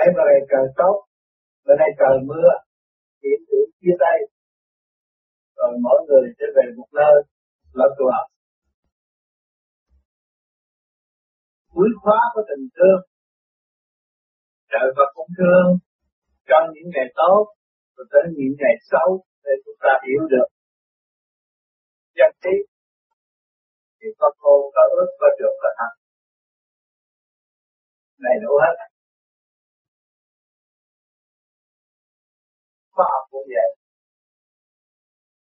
[0.00, 0.96] mấy bữa này trời tốt,
[1.64, 2.50] bữa nay trời mưa
[3.22, 4.18] hiện tượng chia tay.
[5.56, 7.16] Rồi mỗi người sẽ về một nơi
[7.78, 8.12] là tùa
[11.74, 13.00] cuối khóa của tình thương,
[14.70, 15.68] trời và cũng thương.
[16.48, 17.42] Trong những ngày tốt,
[17.96, 19.08] rồi tới những ngày xấu,
[19.44, 20.48] để chúng ta hiểu được.
[22.16, 22.56] Chân lý
[23.98, 25.92] thì có cô có ước có được là thật.
[28.18, 28.76] Đầy đủ hết.
[33.00, 33.70] Khoa học cũng vậy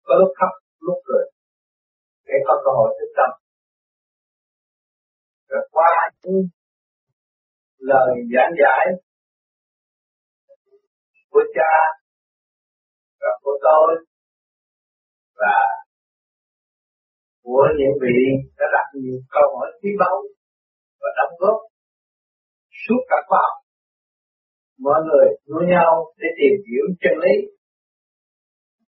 [0.07, 1.25] có lúc khóc, lúc cười.
[2.27, 3.33] Để có cơ hội thức tập
[5.49, 6.49] rồi qua những
[7.79, 8.87] lời giảng giải
[11.31, 11.73] của cha
[13.21, 14.05] và của tôi
[15.35, 15.57] và
[17.43, 18.19] của những vị
[18.59, 20.17] đã đặt nhiều câu hỏi quý báu
[21.01, 21.59] và đóng góp
[22.83, 23.62] suốt cả khoa học
[24.87, 27.35] mọi người nuôi nhau để tìm hiểu chân lý.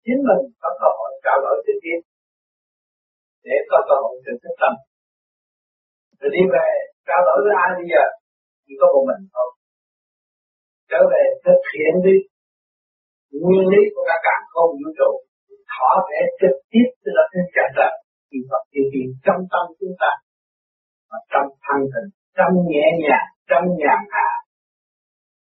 [0.05, 1.99] Chính mình có cơ hội trao đổi trực tiếp
[3.47, 4.73] để có cơ hội sự thức tâm.
[6.21, 6.69] Rồi đi về,
[7.09, 8.05] trao đổi với ai bây giờ?
[8.65, 9.49] Chỉ có một mình thôi.
[10.91, 12.17] Trở về thực hiện đi.
[13.43, 15.11] Nguyên lý của cả càng không vũ trụ.
[15.73, 17.93] Thỏa vẽ trực tiếp từ là trên trạng trời
[18.29, 20.13] thì Phật điều kiện trong tâm chúng ta.
[21.11, 24.31] Và trong thân tình trong nhẹ nhàng, trong nhàn hạ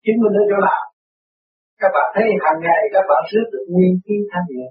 [0.08, 0.84] chính mình ở chỗ nào
[1.82, 4.68] các bạn thấy hàng ngày các bạn rước được nguyên khí thanh nhẹ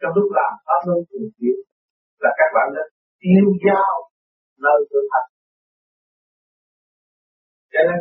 [0.00, 1.58] trong lúc làm pháp luân thường chuyển
[2.22, 2.82] là các bạn đã
[3.22, 3.92] tiêu giao
[4.64, 5.24] nơi thực thật,
[7.72, 8.00] cho nên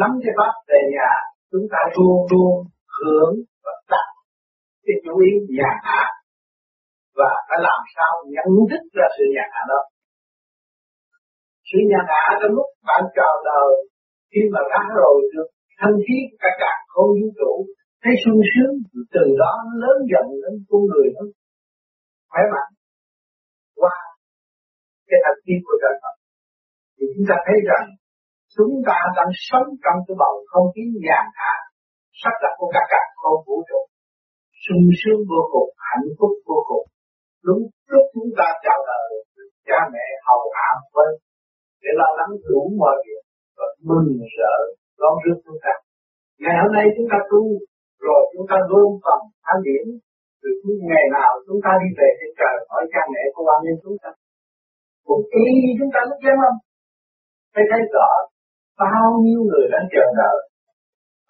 [0.00, 1.10] nắm cái pháp về nhà
[1.50, 2.54] chúng ta luôn luôn
[2.96, 4.08] hưởng và đặt
[4.84, 6.02] cái chú ý nhà hạ.
[7.18, 9.80] Và phải làm sao nhận thức ra sự nhà hạ đó.
[11.68, 13.72] Sự nhà hạ trong lúc bạn chào đời
[14.32, 15.48] khi mà ra rồi được
[15.80, 17.52] thanh khí cả cả không vũ trụ,
[18.02, 18.74] thấy sung sướng,
[19.14, 21.24] từ đó lớn dần lên con người nó.
[22.30, 22.70] Khỏe mạnh.
[23.80, 23.96] Qua
[25.08, 26.14] cái thanh khí của trời Phật.
[26.96, 27.86] Thì chúng ta thấy rằng,
[28.56, 31.54] chúng ta đang sống trong cái bầu không khí nhàn hạ,
[32.20, 33.80] sắp đặt của cả cả không vũ trụ.
[34.64, 36.86] Sung sướng vô cùng, hạnh phúc vô cùng.
[37.46, 37.62] Đúng
[37.92, 39.08] lúc chúng ta chào đời,
[39.68, 41.10] cha mẹ hầu hạ với
[41.82, 43.22] để lo lắng đủ mọi việc,
[43.56, 44.56] và mừng sợ
[45.00, 45.74] đón rước chúng ta.
[46.42, 47.42] Ngày hôm nay chúng ta tu
[48.06, 49.84] rồi chúng ta luôn phần thanh điển,
[50.42, 50.48] từ
[50.90, 53.98] ngày nào chúng ta đi về trên trời hỏi cha mẹ của quan nhân chúng
[54.02, 54.10] ta.
[55.06, 56.58] Cũng y như chúng ta lúc giáng không?
[57.54, 58.10] thấy thấy rõ
[58.82, 60.38] bao nhiêu người đang chờ đợi.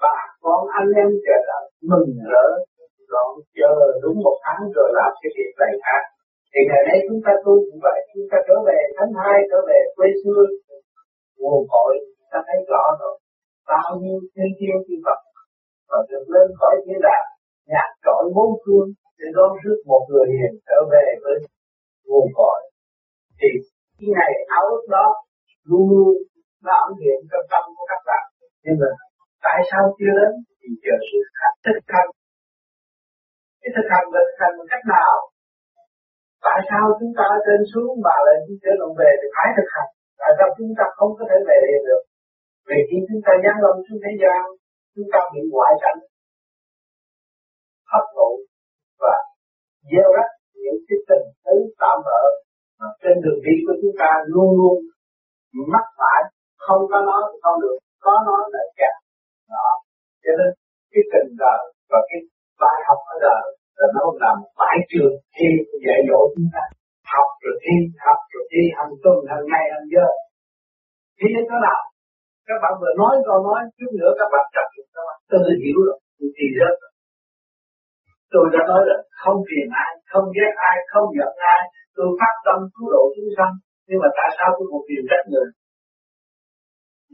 [0.03, 2.47] Bà con anh em chờ đợi mừng rỡ
[3.13, 6.03] rồi chờ đúng một tháng rồi làm cái việc này khác
[6.53, 9.59] thì ngày nay chúng ta tu cũng vậy chúng ta trở về tháng hai trở
[9.69, 10.43] về quê xưa.
[11.39, 11.93] Nguồn cội
[12.31, 13.15] ta thấy rõ rồi
[13.73, 15.21] bao nhiêu thiên tiêu thiên Phật
[15.89, 17.27] và được lên khỏi thế đàng
[17.73, 18.89] nhạc trọi bốn phương,
[19.19, 21.37] để đón rước một người hiền trở về với
[22.07, 22.61] nguồn cội.
[23.39, 23.51] Thì
[23.99, 25.07] cái ngày áo ước đó
[25.69, 26.15] luôn luôn
[26.65, 28.25] nó ẩn hiện trong tâm của các bạn.
[28.65, 28.91] Nhưng mà
[29.45, 30.33] tại sao chưa đến?
[30.61, 31.19] Thì chờ sự
[31.67, 32.11] thực hành.
[33.61, 35.15] Cái thực hành là thực hành một cách nào?
[36.47, 39.69] Tại sao chúng ta trên xuống mà lại đi trở lòng về thì phải thực
[39.75, 39.91] hành?
[40.21, 42.03] Tại sao chúng ta không có thể về liền được?
[42.71, 44.41] Vì khi chúng ta giáng lâm xuống thế gian,
[44.95, 46.01] chúng ta bị ngoại cảnh,
[47.93, 48.31] hấp thụ
[49.03, 49.15] và
[49.91, 50.31] gieo rắc
[50.65, 52.23] những cái tình tứ tạm bỡ
[52.79, 54.77] mà trên đường đi của chúng ta luôn luôn
[55.73, 56.21] mắc phải,
[56.67, 58.95] không có nói thì không được, có nói là kẹt
[59.53, 59.69] đó.
[60.25, 60.51] Cho nên
[60.93, 61.61] cái tình đời
[61.91, 62.21] và cái
[62.63, 63.45] bài học ở đời
[63.79, 65.49] là nó làm bãi trường thi
[65.87, 66.65] dạy dỗ chúng ta.
[67.13, 67.75] Học rồi thi,
[68.07, 70.09] học rồi thi hàng tuần hàng ngày hàng giờ.
[71.19, 71.81] Thi nó thế nào?
[72.51, 75.19] Các bạn vừa nói câu nói chút nữa các bạn chặt được các bạn.
[75.33, 75.99] Tự hiểu rồi
[76.37, 76.75] thì rất.
[76.83, 76.91] Rồi
[78.33, 81.63] tôi đã nói là không phiền ai, không ghét ai, không giận ai.
[81.97, 83.55] Tôi phát tâm cứu độ chúng sanh,
[83.89, 85.49] nhưng mà tại sao tôi còn phiền trách người?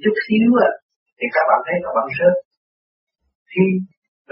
[0.02, 0.70] Chút xíu à
[1.18, 2.36] thì các bạn thấy các bạn rớt
[3.52, 3.66] khi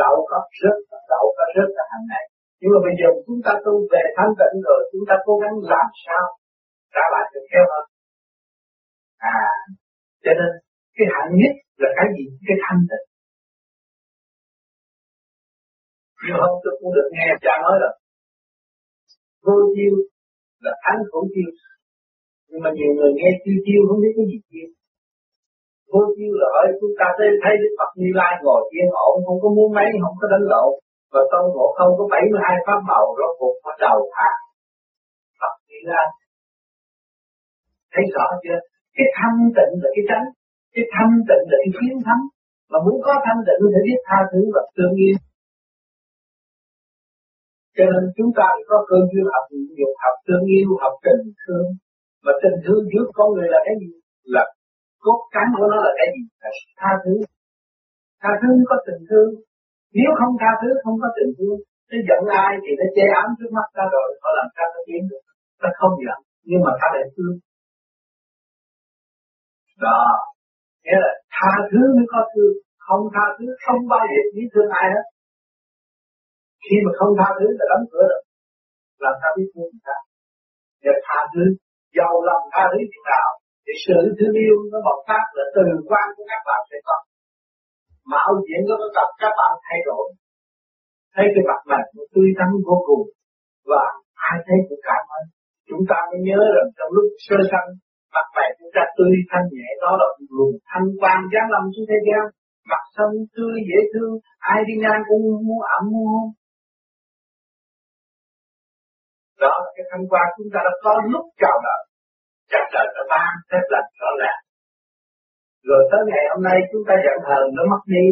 [0.02, 0.76] đậu có rớt
[1.12, 2.24] đậu có rớt cả hàng ngày.
[2.60, 5.54] Nhưng mà bây giờ chúng ta tu về thanh tịnh rồi, chúng ta cố gắng
[5.74, 6.24] làm sao
[6.94, 7.84] trả lại được theo hơn
[9.24, 9.40] à
[10.24, 10.50] cho nên
[10.96, 12.24] cái hạnh nhất là cái gì?
[12.46, 13.06] Cái thanh tịnh.
[16.22, 17.90] Nhiều hôm tôi cũng được nghe cha nói là
[19.44, 19.94] vô chiêu
[20.64, 21.50] là thánh khổ chiêu.
[22.48, 24.68] Nhưng mà nhiều người nghe chiêu chiêu không biết cái gì chiêu.
[25.92, 29.14] Vô chiêu là ở chúng ta thấy thấy Đức Phật Như Lai ngồi yên ổn,
[29.26, 30.70] không có muốn mấy, không có đánh lộn.
[31.12, 34.30] Và tôn ngộ không có 72 pháp màu, rốt cuộc bắt đầu thả
[35.40, 36.06] Phật Như Lai.
[37.92, 38.58] Thấy rõ chưa?
[38.96, 40.26] Cái thanh tịnh là cái tránh
[40.74, 42.22] cái thanh tịnh là cái chiến thắng.
[42.70, 45.16] Mà muốn có thanh tịnh thì biết tha thứ và tương yêu
[47.76, 49.46] cho nên chúng ta có cơ duyên học
[49.78, 51.66] dục học tương yêu học tình thương.
[52.24, 53.90] Mà tình thương giữa con người là cái gì?
[54.34, 54.44] Là
[55.04, 56.22] cốt cán của nó là cái gì?
[56.42, 56.50] Là
[56.80, 57.14] tha thứ.
[58.22, 59.30] Tha thứ có tình thương.
[59.98, 61.58] Nếu không tha thứ, không có tình thương,
[61.90, 64.80] nó giận ai thì nó che ám trước mắt ta rồi, họ làm sao nó
[64.86, 65.22] tiến được?
[65.62, 66.18] Ta không giận,
[66.48, 67.36] nhưng mà ta lại thương.
[69.84, 70.00] Đó
[70.84, 72.54] nghĩa là tha thứ mới có thương,
[72.86, 75.06] không tha thứ, không bao giờ biết thương ai hết.
[76.64, 78.22] Khi mà không tha thứ là đóng cửa rồi.
[79.04, 79.96] Làm sao biết thương người ta.
[80.84, 81.44] Để tha thứ,
[81.96, 83.28] giàu lòng tha thứ thế nào?
[83.64, 86.96] Thì sự thương yêu nó bộc phát là từ quan của các bạn sẽ có.
[88.10, 90.06] Mà ông diễn có tập các bạn thay đổi.
[91.14, 93.04] Thấy cái mặt mình nó tươi tắn vô cùng.
[93.70, 93.84] Và
[94.28, 95.24] ai thấy cũng cảm ơn.
[95.68, 97.68] Chúng ta mới nhớ rằng trong lúc sơ sanh
[98.14, 101.88] mặt mày chúng ta tươi thanh nhẹ, đó là luồng thanh quan giáng lâm xuống
[101.90, 102.24] thế gian.
[102.70, 104.12] Mặt xanh tươi dễ thương,
[104.52, 106.20] ai đi ngang cũng muốn ẩm mua
[109.44, 111.82] đó là cái thanh quan chúng ta đã có lúc chào đợi.
[112.50, 114.40] Chắc trời đã ban phép lành rõ ràng.
[115.68, 118.04] Rồi tới ngày hôm nay chúng ta giận hờn, nó mất đi.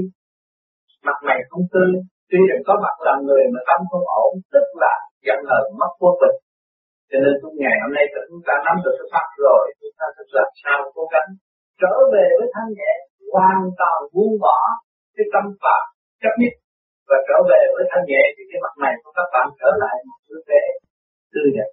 [1.07, 1.93] Mặt mày không tươi.
[2.31, 4.95] Tuy rằng có mặt làm người mà tâm không ổn, tức là
[5.27, 6.37] giận hờn mất vô tình
[7.11, 10.07] cho nên trong ngày hôm nay chúng ta nắm được cái pháp rồi, chúng ta
[10.15, 11.29] phải làm sao cố gắng
[11.83, 12.93] trở về với thanh nhẹ,
[13.33, 14.59] hoàn toàn buông bỏ
[15.17, 15.85] cái tâm phạm
[16.23, 16.55] chấp nhất.
[17.09, 19.97] Và trở về với thanh nhẹ thì cái mặt này của các bạn trở lại
[20.09, 20.63] một sự trẻ
[21.33, 21.71] tươi đẹp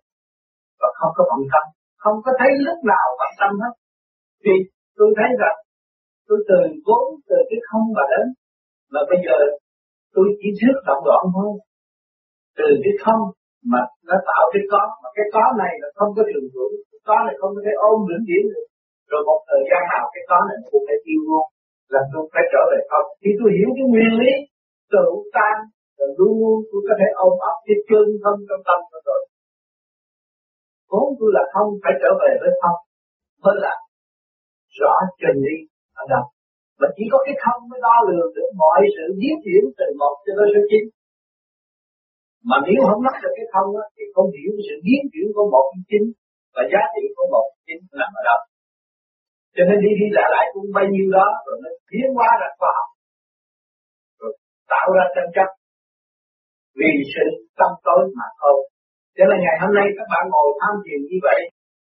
[0.82, 1.66] và không có bận tâm,
[2.04, 3.74] không có thấy lúc nào bận tâm hết.
[4.46, 4.56] Vì
[4.98, 5.58] tôi thấy rằng
[6.28, 8.26] tôi từ vốn, từ cái không mà đến,
[8.94, 9.38] mà bây giờ
[10.16, 11.52] tôi chỉ trước động đoạn thôi.
[12.58, 13.22] Từ cái không
[13.72, 17.02] mà nó tạo cái có, mà cái có này là không có trường hưởng, cái
[17.08, 18.68] có này không có thể ôm vĩnh viễn được.
[19.12, 21.46] Rồi một thời gian nào cái có này cũng phải tiêu luôn
[21.94, 24.34] là tôi phải trở về không khi tôi hiểu cái nguyên lý
[24.94, 25.58] tự tan
[25.98, 29.22] rồi luôn luôn tôi có thể ôm ấp cái chân thân trong tâm của tôi.
[30.90, 32.80] Vốn tôi là không phải trở về với không
[33.44, 33.74] mới là
[34.80, 35.56] rõ chân lý
[36.02, 36.26] ở đâu.
[36.80, 40.16] Mà chỉ có cái không mới đo lường được mọi sự biến chuyển từ một
[40.26, 40.84] cho tới số chín
[42.50, 45.46] mà nếu không nắm được cái không á, thì không hiểu sự biến chuyển của
[45.54, 46.06] một cái chính
[46.56, 48.40] và giá trị của một cái chính nằm ở đâu.
[49.56, 52.50] Cho nên đi đi lại lại cũng bao nhiêu đó rồi nó biến hóa ra
[52.60, 52.90] khoa học.
[54.20, 54.32] Rồi
[54.72, 55.50] tạo ra tranh chấp.
[56.80, 57.26] Vì sự
[57.60, 58.58] tâm tối mà thôi.
[59.18, 61.40] Cho nên ngày hôm nay các bạn ngồi tham thiền như vậy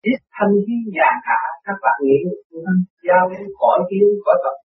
[0.04, 2.18] biết thanh khí nhà hạ các bạn nghĩ
[3.06, 4.56] giao đến khỏi kiến khỏi tập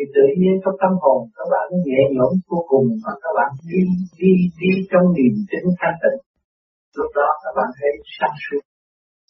[0.00, 3.50] thì tự nhiên trong tâm hồn các bạn nhẹ nhõm vô cùng và các bạn
[3.70, 3.80] đi
[4.20, 6.20] đi đi trong niềm tin thanh tịnh.
[6.98, 8.62] Lúc đó các bạn thấy sáng suốt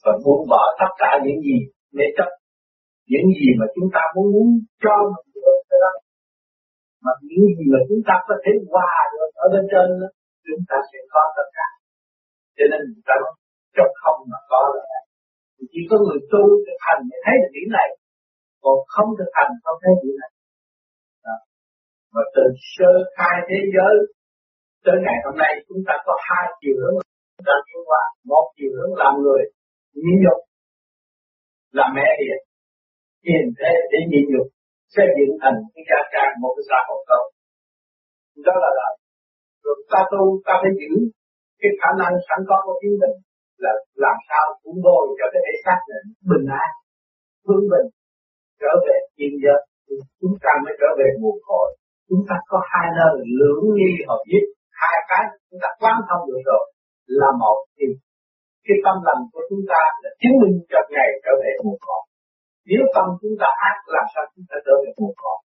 [0.04, 1.56] và buông bỏ tất cả những gì
[1.96, 2.30] mê chấp
[3.12, 4.48] những gì mà chúng ta muốn muốn
[4.84, 5.92] cho mình được cái đó.
[7.04, 10.08] Mà những gì mà chúng ta có thể hòa được ở bên trên đó,
[10.46, 11.68] chúng ta sẽ có tất cả.
[12.56, 13.32] Cho nên chúng ta nói
[13.76, 14.98] trong không mà có là
[15.72, 17.88] chỉ có người tu thực hành mới thấy được điểm này.
[18.64, 20.30] Còn không thực hành không thấy điểm này
[22.14, 22.44] và từ
[22.74, 23.94] sơ khai thế giới,
[24.84, 26.96] tới ngày hôm nay chúng ta có hai chiều hướng
[27.48, 29.42] đang tiến hóa một chiều hướng làm người
[30.02, 30.40] nhịn nhục
[31.78, 32.40] làm mẹ hiền.
[33.26, 34.48] Hiền thế để nhịn nhục
[34.94, 37.24] xây dựng thành cái gia trang một cái xã hội tốt.
[38.46, 38.88] Đó là là
[39.64, 40.92] rồi ta tu, ta phải giữ
[41.60, 43.16] cái khả năng sẵn có của chính mình,
[43.64, 43.72] là
[44.04, 46.70] làm sao cũng bồi cho cái thể xác này bình an,
[47.48, 47.88] vững bình,
[48.60, 49.60] trở về thiên giới
[50.20, 51.68] chúng ta mới trở về nguồn cội
[52.08, 54.44] chúng ta có hai nơi lưỡng nghi hợp nhất.
[54.80, 56.64] Hai cái chúng ta quán thông được rồi
[57.20, 57.86] là một thì
[58.66, 62.02] cái tâm lành của chúng ta là chứng minh cho ngày trở về nguồn cội.
[62.68, 65.38] Nếu tâm chúng ta ác, làm sao chúng ta trở về nguồn cội?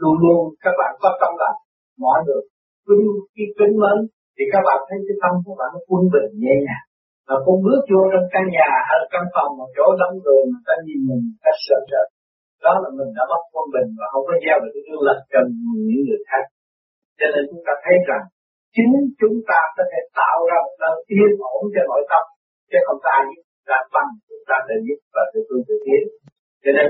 [0.00, 1.58] Luôn luôn các bạn có tâm lành,
[2.02, 2.44] mọi được
[2.86, 3.96] kính khi kính mến,
[4.34, 6.86] thì các bạn thấy cái tâm của bạn nó quân bình, nhẹ nhàng.
[7.28, 10.64] Và con bước vô trong căn nhà hay căn phòng, một chỗ đông người người
[10.68, 12.02] ta nhìn mình, ta sợ sợ
[12.64, 15.22] đó là mình đã mất quân bình và không có gieo được cái gương lành
[15.32, 15.40] cho
[15.88, 16.44] những người khác.
[17.18, 18.24] Cho nên chúng ta thấy rằng
[18.74, 22.24] chính chúng ta có thể tạo ra một nơi yên ổn cho nội tâm,
[22.70, 25.74] chứ không có ai giúp ta bằng chúng ta để giúp và tự tương tự
[25.84, 26.02] tiến
[26.62, 26.88] cho nên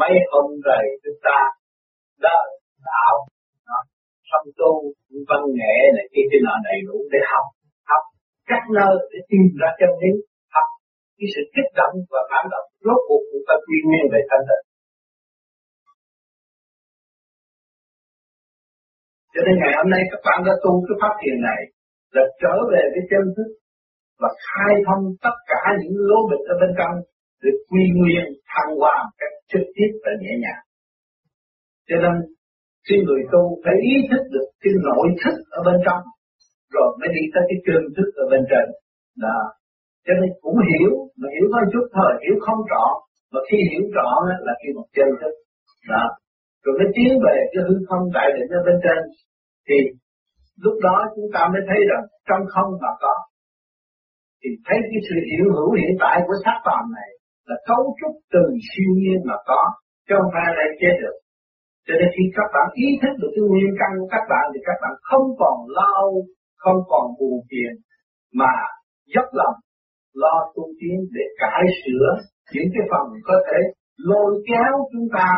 [0.00, 1.36] mấy hôm rồi chúng ta
[2.24, 2.36] đã
[2.90, 3.14] đạo
[4.30, 4.72] xong à, tu,
[5.28, 7.46] văn nghệ này kia cái nọ đầy đủ để học
[7.90, 8.04] học
[8.50, 10.12] các nơi để tìm ra chân lý,
[10.54, 10.68] học
[11.18, 14.44] cái sự kích động và cảm động rốt cuộc chúng ta quy nguyên về thanh
[14.48, 14.64] tịnh
[19.32, 21.60] cho nên ngày hôm nay các bạn đã tu cái pháp thiền này
[22.16, 23.48] là trở về cái chân thức
[24.20, 26.94] và khai thông tất cả những lỗ bịch ở bên trong
[27.42, 30.62] để quy nguyên, thăng hoa một cách trực tiếp và nhẹ nhàng.
[31.88, 32.14] cho nên
[32.86, 36.02] khi người tu phải ý thức được cái nội thức ở bên trong,
[36.74, 38.66] rồi mới đi tới cái chân thức ở bên trên.
[39.24, 39.38] Đó.
[40.06, 42.84] Cho nên cũng hiểu, mà hiểu có chút thôi, hiểu không rõ,
[43.32, 44.10] mà khi hiểu rõ
[44.46, 45.34] là khi một chân thức.
[45.92, 46.04] Đó
[46.62, 49.00] rồi mới tiến về cái hư không đại định ở bên trên.
[49.66, 49.76] Thì
[50.64, 53.14] lúc đó chúng ta mới thấy rằng trong không mà có.
[54.40, 57.10] Thì thấy cái sự hiểu hữu hiện tại của xác toàn này
[57.48, 59.62] là cấu trúc từ siêu nhiên mà có,
[60.06, 61.16] chứ không phải là chết được.
[61.86, 64.60] Cho nên khi các bạn ý thức được cái nguyên căn của các bạn thì
[64.68, 66.04] các bạn không còn lao
[66.62, 67.72] không còn buồn phiền,
[68.40, 68.52] mà
[69.14, 69.56] dốc lòng
[70.22, 72.08] lo tu tiến để cải sửa
[72.52, 73.60] những cái phần có thể
[74.10, 75.28] lôi kéo chúng ta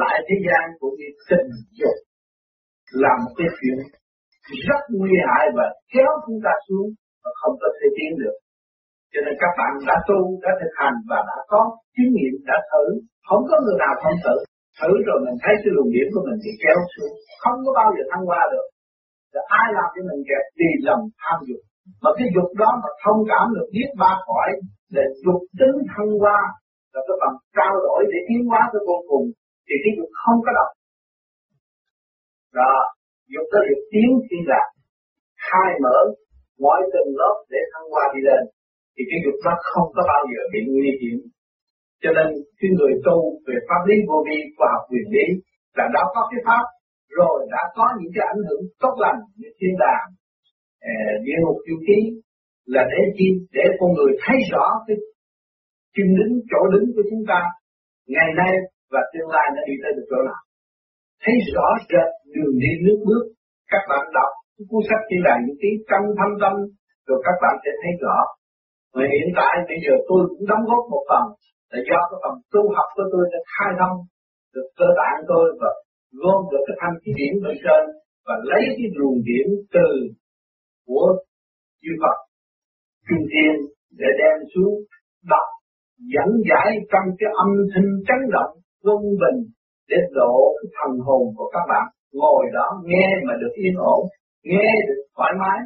[0.00, 1.96] lại thế gian của cái tình dục
[3.02, 3.78] là một cái chuyện
[4.68, 6.88] rất nguy hại và kéo chúng ta xuống
[7.22, 8.36] và không có thể tiến được.
[9.12, 11.60] Cho nên các bạn đã tu, đã thực hành và đã có
[11.96, 12.84] kinh nghiệm, đã thử.
[13.28, 14.36] Không có người nào không thử.
[14.80, 17.14] Thử rồi mình thấy cái luồng điểm của mình bị kéo xuống.
[17.42, 18.66] Không có bao giờ thăng qua được.
[19.32, 21.62] Rồi ai làm cho mình kẹt đi lầm tham dục.
[22.02, 24.48] Mà cái dục đó mà thông cảm được biết ba khỏi
[24.96, 26.38] để dục tính thăng qua
[26.92, 29.24] là cái phần trao đổi để tiến hóa tới vô cùng
[29.66, 30.72] thì cái dục không có động
[32.60, 32.72] đó
[33.34, 34.62] dục đó được tiến thiên là
[35.46, 35.98] khai mở
[36.64, 38.42] mọi tầng lớp để thăng hoa đi lên.
[38.94, 41.18] Thì cái dục đó không có bao giờ bị nguy hiểm.
[42.02, 42.26] Cho nên
[42.58, 43.16] cái người tu
[43.46, 45.26] về pháp lý vô vi, khoa học quyền lý
[45.76, 46.64] là đã có cái pháp,
[47.18, 50.06] rồi đã có những cái ảnh hưởng tốt lành như thiên đàng
[50.90, 50.94] ờ,
[51.26, 51.98] địa ngục chu ký
[52.74, 53.28] là để chi?
[53.56, 54.96] Để con người thấy rõ cái
[55.94, 57.40] chân đứng, chỗ đứng của chúng ta.
[58.14, 58.52] Ngày nay
[58.94, 60.42] và tương lai nó đi tới được chỗ nào.
[61.22, 63.24] Thấy rõ rệt đường đi nước bước,
[63.72, 64.30] các bạn đọc
[64.70, 66.54] cuốn sách chỉ là những cái trong thâm tâm,
[67.06, 68.18] rồi các bạn sẽ thấy rõ.
[68.94, 71.24] Mà hiện tại bây giờ tôi cũng đóng góp một phần,
[71.70, 73.96] là do cái phần tu học của tôi đã khai thông
[74.54, 75.70] được cơ bản tôi và
[76.20, 77.82] gom được cái thanh khí điển bên trên
[78.26, 79.88] và lấy cái luồng điển từ
[80.86, 81.06] của
[81.82, 82.18] chư Phật
[83.06, 83.54] Trung Thiên
[84.00, 84.74] để đem xuống
[85.32, 85.48] đọc,
[86.12, 88.52] dẫn giải trong cái âm thanh chấn động
[88.84, 89.38] quân bình
[89.90, 91.86] để độ cái thần hồn của các bạn.
[92.20, 94.02] Ngồi đó nghe mà được yên ổn,
[94.52, 95.58] nghe được thoải mái,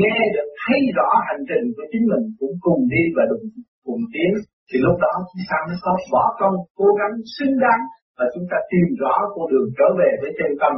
[0.00, 3.46] nghe được thấy rõ hành trình của chính mình cũng cùng đi và cùng
[3.86, 4.32] cùng tiến.
[4.68, 7.82] Thì lúc đó chúng ta mới có bỏ công, cố gắng, xứng đáng
[8.18, 10.72] và chúng ta tìm rõ con đường trở về với chân tâm.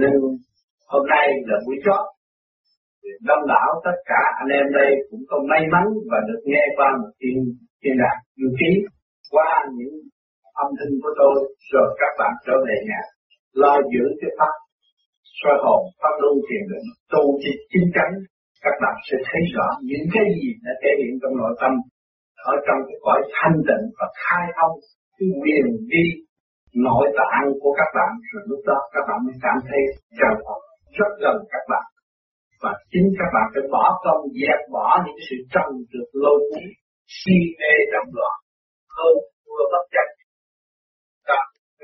[0.00, 0.14] Nên
[0.92, 2.04] hôm nay là buổi chót.
[3.28, 6.88] Đông đảo tất cả anh em đây cũng có may mắn và được nghe qua
[7.00, 7.36] một tiên
[7.80, 8.70] tiên đạt du ký
[9.30, 9.94] qua những
[10.62, 11.36] âm thanh của tôi
[11.72, 13.02] rồi các bạn trở về nhà,
[13.62, 14.54] lo giữ cái pháp
[15.40, 18.10] soi hồn, pháp luân thiền định, tu thì chính chắn.
[18.64, 21.72] Các bạn sẽ thấy rõ những cái gì đã thể hiện trong nội tâm,
[22.52, 24.74] ở trong cái cõi thanh tịnh và khai thông
[25.16, 26.06] cái quyền đi,
[26.86, 28.10] nội tạng của các bạn.
[28.30, 29.82] Rồi lúc đó các bạn mới cảm thấy
[30.18, 30.60] trời Phật
[30.98, 31.86] rất gần các bạn.
[32.62, 36.66] Và chính các bạn phải bỏ công, dẹp bỏ những sự trần trượt lôi cuốn,
[37.18, 38.36] si mê động loạn.
[38.96, 40.08] Hơn vừa bất chấp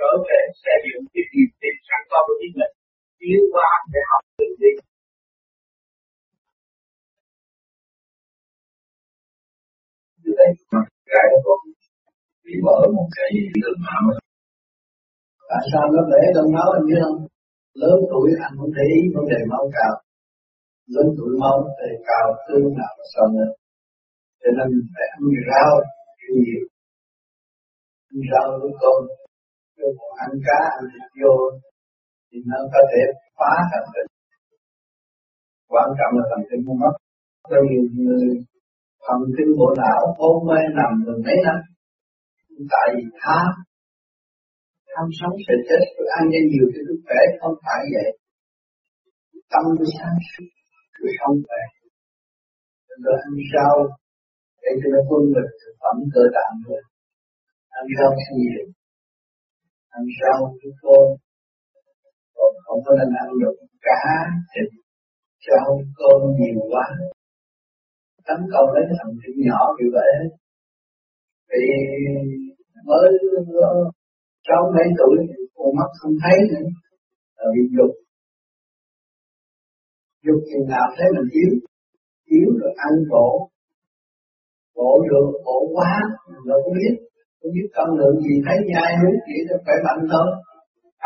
[0.02, 2.74] trở về xây dựng cái niềm tin sẵn có của chính mình.
[3.20, 4.72] Tiến qua để học tự đi.
[10.22, 10.48] Như vậy
[11.10, 11.54] cái có
[12.44, 13.30] bị mở một cái
[13.62, 14.04] đường hầm
[15.50, 17.18] tại sao nó để trong máu anh biết không?
[17.82, 19.94] Lớn tuổi anh không để ý vấn đề máu cao.
[20.94, 23.50] Lớn tuổi máu thì cao tương nào mà sao nữa?
[24.40, 25.72] Cho nên phải ăn rau
[26.34, 26.62] nhiều.
[28.10, 28.72] Ăn rau với
[29.82, 31.34] cơm rồi ăn cá, ăn thịt vô,
[32.28, 33.02] thì nó có thể
[33.38, 34.08] phá thần kinh
[35.72, 36.94] quan trọng là thần kinh không mất
[37.50, 38.28] có nhiều người,
[39.04, 41.58] thần kinh bộ não hôn mê nằm được mấy năm,
[42.72, 43.50] tại vì tham
[44.92, 48.08] tham sống sẽ chết, rồi ăn cho nhiều thì sức khỏe không phải vậy.
[49.52, 49.64] Tâm
[49.96, 50.48] sáng suốt,
[50.98, 51.64] rồi không phải
[53.04, 53.76] rồi ăn rau,
[54.62, 56.82] để cho nó quân biệt thực phẩm cơ tạng nữa.
[57.78, 58.64] Ăn rau nhiều
[59.96, 61.04] ăn rau chúng tôi
[62.36, 63.56] còn không có nên ăn được
[63.86, 64.02] cá
[64.50, 64.68] thịt
[65.46, 65.68] rau
[65.98, 66.86] cơm nhiều quá.
[68.26, 70.12] Tấn công đến thằng thịt nhỏ như vậy.
[71.50, 71.62] Thì
[72.88, 73.08] mới
[73.70, 73.74] ờ,
[74.46, 75.16] sáu mấy tuổi
[75.54, 76.68] con mắt không thấy nữa.
[77.36, 77.92] Là bị dục.
[80.24, 81.52] Dục chừng nào thấy mình yếu.
[82.24, 83.52] Yếu rồi ăn bổ
[84.76, 85.92] bổ được bổ quá,
[86.28, 86.94] mình đâu có biết
[87.42, 90.28] không biết tâm lượng gì, thấy nhai muốn chỉ cho khỏe mạnh thôi.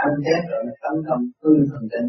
[0.04, 2.08] Ăn chết rồi tâm thầm hư thần tình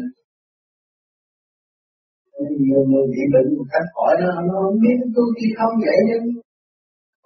[2.64, 5.98] nhiều người bị bệnh một cách khỏi nó nó không biết tu thì không vậy,
[6.08, 6.24] nhưng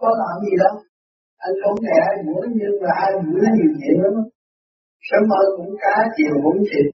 [0.00, 0.75] có làm gì đâu.
[1.47, 4.14] Anh không nghe ai mũi nhưng mà ai mũi nó nhiều chuyện lắm.
[5.09, 6.87] Sớm mơ cũng cá, chiều cũng thịt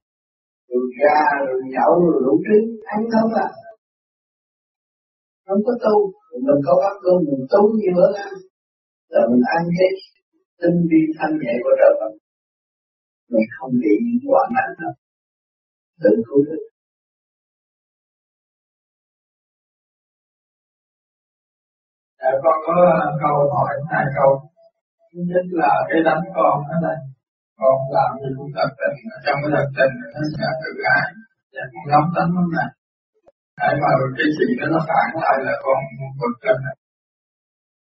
[0.68, 2.56] rồi gà, rồi nhậu, rồi đủ thứ
[2.94, 3.48] ăn không à.
[5.46, 5.96] Không có tu.
[6.46, 8.32] Mình có bắt cơm, mình tu nhiều hơn ăn
[9.12, 9.90] là mình ăn cái
[10.60, 12.12] tinh vi thanh nhẹ của trời Phật.
[13.32, 14.94] Mình không bị những quả nặng đâu
[16.02, 16.62] tự cứu được.
[22.18, 22.74] À, con có
[23.22, 24.30] câu hỏi hai câu.
[25.10, 26.94] Thứ nhất là cái đánh con đó là
[27.58, 31.08] con làm gì cũng thật tình trong cái thật tình nó sẽ tự ái.
[31.54, 32.66] Và con nắm tánh lắm nè
[33.58, 35.78] Tại mà cái gì đó nó phản lại là con
[36.20, 36.76] bực lên này.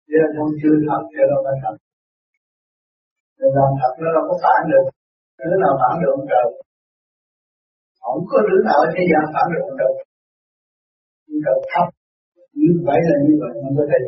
[0.07, 1.75] Thế là không chưa thật thì đâu phải thật.
[3.37, 4.85] Thì làm thật nó đâu có phản được.
[5.39, 6.47] Đứa nào phản được ông trời.
[8.03, 9.91] Không có đứa nào ở thế gian phản được ông trời.
[11.29, 11.85] Ông trời thấp.
[12.59, 13.99] Như vậy là như vậy, không có thể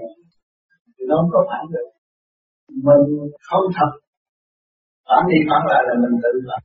[0.96, 1.88] Thì nó không có phản được.
[2.88, 3.04] Mình
[3.48, 3.92] không thật.
[5.08, 6.62] Phản đi phản lại là mình tự phản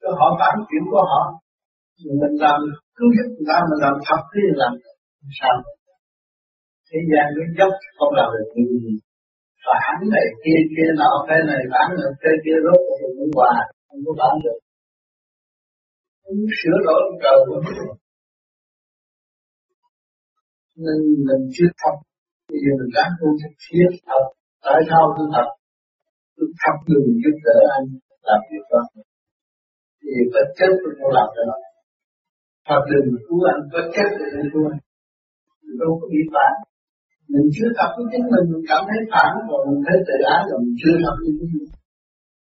[0.00, 1.22] Chứ họ phản chuyện của họ.
[2.22, 2.58] Mình làm
[2.96, 4.72] cứ giúp người ta mình làm thật thì làm
[5.40, 5.54] sao
[6.92, 8.94] thế gian nó dốc không làm được những gì
[9.66, 13.32] phản này, kia kia, nọ, cái này phản này, cái kia, rốt cuộc mình cũng
[13.38, 13.54] hòa,
[13.86, 14.58] không có phản được.
[16.22, 17.78] Không sửa đổi ông trời của mình.
[20.84, 21.96] Nên mình chưa thật
[22.48, 24.24] bây giờ mình ráng tu thật, thiết thật,
[24.66, 25.48] tại sao tôi thật?
[26.36, 27.86] Tôi thật người giúp đỡ anh,
[28.28, 28.82] làm việc đó.
[30.00, 31.60] Thì phải chết tôi không làm được.
[32.68, 34.80] Thật đừng cứu anh, có chết thì anh cứu anh
[35.62, 36.52] Mình đâu có bị phản
[37.32, 40.40] mình chưa tập với chính mình Mình cảm thấy phản rồi mình thấy tự ái
[40.48, 41.70] rồi mình chưa tập với chính mình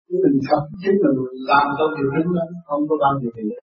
[0.07, 3.13] Chứ mình tập với chính mình mình Làm công việc đúng lắm Không có bao
[3.19, 3.61] nhiêu việc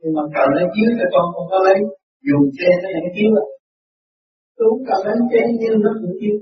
[0.00, 1.78] Nhưng mà cần lấy chiếu cho con không có lấy
[2.28, 3.30] Dùng xe nó nhảy chiếu
[4.56, 6.36] Tôi không cần lấy xe nhưng nó cũng chiếu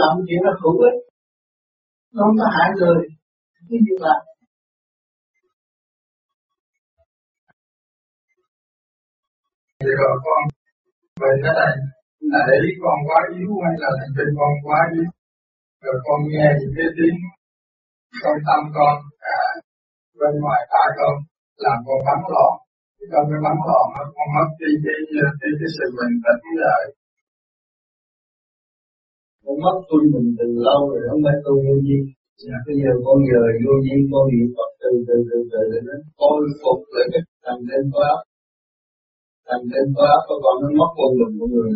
[0.00, 0.98] Làm chuyện nó hữu ích
[2.14, 2.98] Nó không có hại người
[3.68, 4.20] Cái việc làm
[9.80, 10.42] thì rồi con
[11.20, 11.95] về cái này
[12.32, 15.08] là để ý con quá yếu hay là thành trên con quá yếu.
[15.84, 17.18] Rồi con nghe những cái tiếng
[18.22, 18.96] trong tâm con
[19.38, 19.40] à,
[20.20, 21.14] bên ngoài tai con
[21.64, 22.54] làm con bắn lòn
[23.12, 24.98] trong cái bắn lòn nó con mất đi cái
[25.40, 26.82] cái, cái, sự bình tĩnh lại.
[29.44, 32.04] Con mất tôi mình từ lâu rồi không phải tôi vô duyên.
[32.44, 32.58] Dạ.
[32.66, 35.96] bây giờ con giờ vô duyên con niệm Phật từ từ từ từ để nó
[36.18, 38.22] khôi phục lại cái thành lên có óc.
[39.48, 41.70] Thành trên có óc của con nó mất con đường của người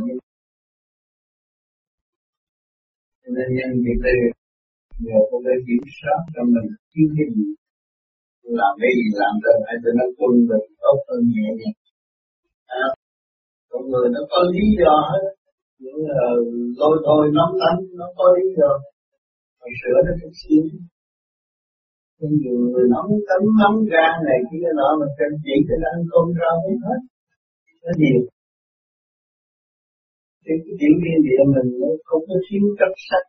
[3.37, 4.19] nên nhân việc đây
[5.05, 7.47] nhờ có phải kiểm soát cho mình kiếm cái gì
[8.61, 11.79] làm cái gì làm được hay cho nó quân được tốt hơn nhẹ nhàng.
[12.83, 12.87] À,
[13.71, 15.25] con người nó có lý do hết.
[15.83, 16.29] Những là
[16.81, 18.71] lôi thôi nóng tánh nó có lý do.
[19.61, 20.65] Phải sửa nó chút xíu
[22.21, 25.89] nhưng nhiều người nóng tánh nóng gan này kia nọ mình cần chỉ cho nó
[25.97, 27.01] ăn cơm rau hết.
[27.85, 28.21] Nó nhiều
[30.45, 33.25] thì cái tiểu liên địa mình nó không có thiếu chất sắt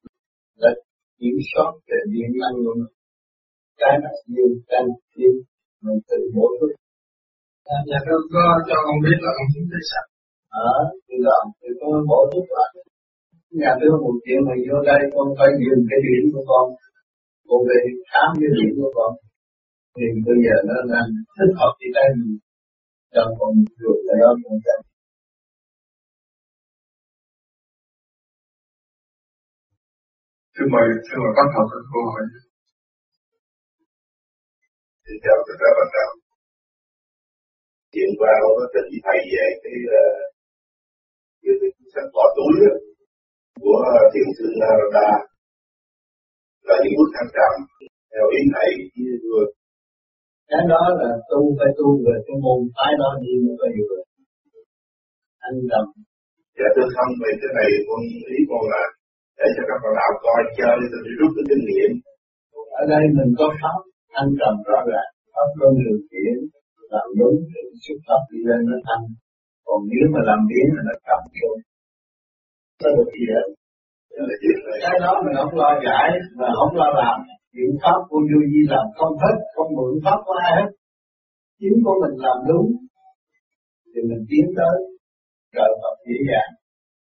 [0.62, 0.72] là
[1.20, 2.94] kiểm soát về điện năng của mình
[3.82, 3.94] cái
[4.34, 5.34] nhiều cái nào thiếu
[5.84, 6.72] mình tự bổ túc
[7.76, 10.06] à, dạ có, có cho con biết là con thiếu chất sắt
[10.70, 10.72] ở
[11.08, 12.72] thì đó thì con bổ túc lại.
[13.60, 16.66] Nhà đưa một chuyện mà vô đây con phải dừng cái điểm của con.
[17.48, 17.78] Con về
[18.12, 19.12] khám cái điểm của con.
[19.96, 22.36] Thì bây giờ nó đang thích hợp thì đây mình.
[23.14, 24.80] Cho con ruột cái đó con chạy
[30.56, 32.24] Thưa mời, thưa mời bác học các câu hỏi.
[35.06, 36.12] Xin chào tất cả bạn đạo.
[37.94, 39.78] Chuyện qua có trình với thầy về cái
[41.42, 42.74] cái, cái sách bỏ túi đó,
[43.62, 43.80] của
[44.12, 45.10] thiền sư Narada
[46.68, 47.54] là những bức thăng trầm
[48.12, 49.44] theo ý thầy với vừa
[50.52, 53.86] cái đó là tu phải tu về cái môn phái đó đi mới có hiệu
[53.90, 54.02] quả
[55.48, 55.90] anh đồng
[56.58, 58.00] dạ tôi không về cái này con
[58.36, 58.84] ý con là
[59.42, 61.92] để cho các bạn đạo coi chơi tôi đi rút cái kinh nghiệm.
[62.82, 63.80] Ở đây mình có pháp
[64.22, 66.36] anh trầm rõ ràng pháp luân điều khiển
[66.94, 69.04] làm đúng thì xuất pháp đi lên nó tăng
[69.68, 71.60] còn nếu mà làm biến là nó cầm xuống
[72.82, 73.48] nó được gì hết.
[74.84, 76.08] Cái đó mình không lo giải
[76.40, 77.18] và không lo làm.
[77.56, 80.70] Biện pháp của vô di làm không hết không mượn pháp của ai hết.
[81.60, 82.68] Chính của mình làm đúng
[83.92, 84.76] thì mình tiến tới
[85.56, 86.52] trợ Phật dễ dàng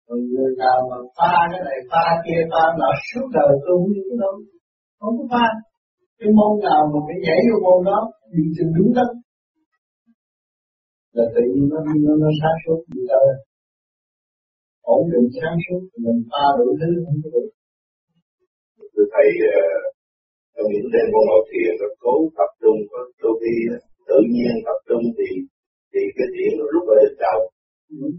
[0.06, 4.02] còn người nào mà pha cái này pha kia pha nọ suốt đời tu như
[4.06, 4.34] thế đâu.
[5.00, 5.46] Không có pha.
[6.18, 8.00] Cái môn nào mà phải nhảy vô môn đó
[8.32, 9.10] thì chừng đúng lắm
[11.16, 13.24] là tự nhiên nó nó, nó sáng suốt gì đâu
[14.94, 17.48] ổn định sáng suốt mình pha đủ thứ không có được.
[18.94, 19.82] Tôi thấy uh,
[20.54, 23.56] trong những đêm con ngồi thiền nó cố tập trung có đôi khi
[24.08, 25.28] tự nhiên tập trung thì
[25.92, 27.40] thì cái nó rút ở đầu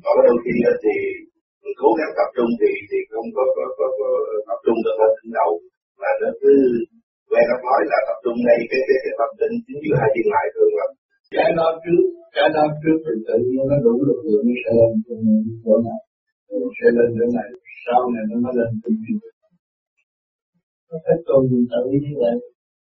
[0.04, 0.96] còn đôi khi thì
[1.62, 4.08] mình cố gắng tập trung thì thì không có có, có, có
[4.50, 5.52] tập trung được ở đỉnh đầu.
[6.02, 6.54] Mà nó cứ
[7.30, 10.10] quen nó nói là tập trung ngay cái cái cái tập định chính giữa hai
[10.14, 10.90] thiên lại thường lắm
[11.36, 12.04] cái đó trước
[12.36, 14.92] cái đó trước thì tự nhiên nó đủ lực lượng sẽ lên
[15.66, 16.00] chỗ này
[16.80, 17.50] sẽ lên chỗ này
[17.86, 19.18] sau này nó mới lên tự nhiên
[20.90, 21.42] nó phải tuần
[21.72, 22.36] tự như vậy.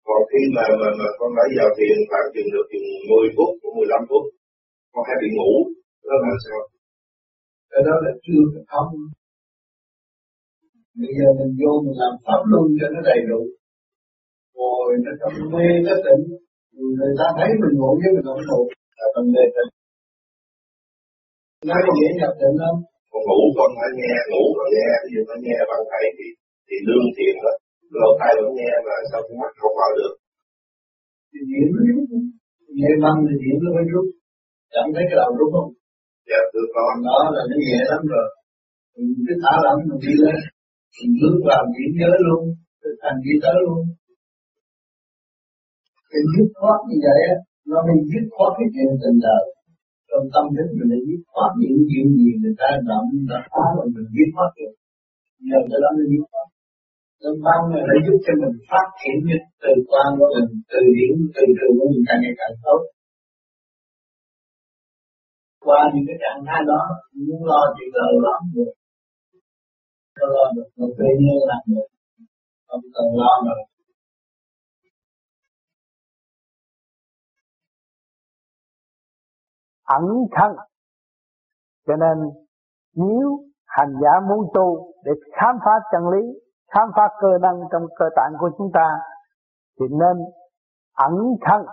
[0.06, 3.50] Còn khi mà mà mà con đã vào thiền khoảng chừng được chừng 10 phút
[3.76, 4.24] 15 phút
[4.92, 5.52] con hay bị ngủ
[6.08, 6.58] đó là sao
[7.72, 8.92] cái đó là chưa được thông.
[11.00, 13.40] Bây giờ mình vô mình làm pháp luân cho nó đầy đủ.
[14.56, 16.24] Ngồi nó trong mê nó tỉnh.
[16.98, 18.60] Người ta thấy mình ngủ với mình không ngủ
[18.98, 19.70] là trong mê tỉnh
[21.68, 22.78] nó có dễ nhập định không?
[23.10, 24.88] Con ngủ con phải nghe ngủ rồi nghe.
[25.02, 26.26] Ví dụ con nghe bạn thầy thì
[26.66, 27.52] thì lương thiền đó.
[28.00, 30.14] Lỗ tai vẫn nghe mà sao con mắt không mở được?
[31.30, 32.04] Thì diễn nó rút.
[32.78, 34.06] Nghe băng thì diễn nó mới rút.
[34.74, 35.70] Chẳng thấy cái đầu rút không
[36.28, 38.28] giờ thưa con đó là nó nhẹ lắm rồi.
[38.94, 40.40] Mình cứ thả lỏng mình đi lên.
[40.96, 42.42] Mình bước vào biển giới luôn.
[43.02, 43.80] Thành đi tới luôn.
[46.10, 47.36] Thì dứt khoát như vậy á
[47.70, 49.44] nó mới dứt khoát cái chuyện tình đời.
[50.08, 53.64] Trong tâm thức mình đã dứt khoát những chuyện gì người ta động đã phá
[53.76, 54.72] rồi mình dứt khoát được.
[55.46, 56.46] Nhờ cái đó mới dứt khoát.
[57.22, 60.80] Tâm tâm này đã giúp cho mình phát triển cái từ quan của mình, từ
[60.96, 62.80] điểm, từ trường của mình càng ngày càng tốt.
[65.64, 66.80] Qua những cái trạng thái đó,
[67.26, 68.72] muốn lo chuyện đời lo được.
[70.16, 71.88] Không lo được, nó tự nhiên làm được.
[72.68, 73.60] Không cần lo được
[79.84, 80.04] ẩn
[80.36, 80.52] thân
[81.86, 82.16] cho nên
[82.94, 86.22] nếu hành giả muốn tu để khám phá chân lý
[86.74, 88.88] khám phá cơ năng trong cơ tạng của chúng ta
[89.80, 90.16] thì nên
[90.96, 91.12] ẩn
[91.46, 91.66] thân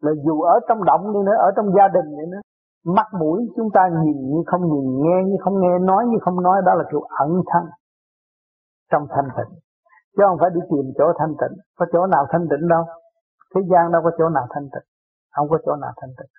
[0.00, 2.40] là dù ở trong động đi nữa ở trong gia đình đi nữa
[2.84, 6.42] mắt mũi chúng ta nhìn như không nhìn, nghe như không nghe, nói như không
[6.42, 7.64] nói, đó là kiểu ẩn thân
[8.90, 9.58] trong thanh tịnh.
[10.16, 11.58] Chứ không phải đi tìm chỗ thanh tịnh.
[11.76, 12.84] Có chỗ nào thanh tịnh đâu?
[13.54, 14.86] Thế gian đâu có chỗ nào thanh tịnh.
[15.32, 16.30] Không có chỗ nào thanh tịnh.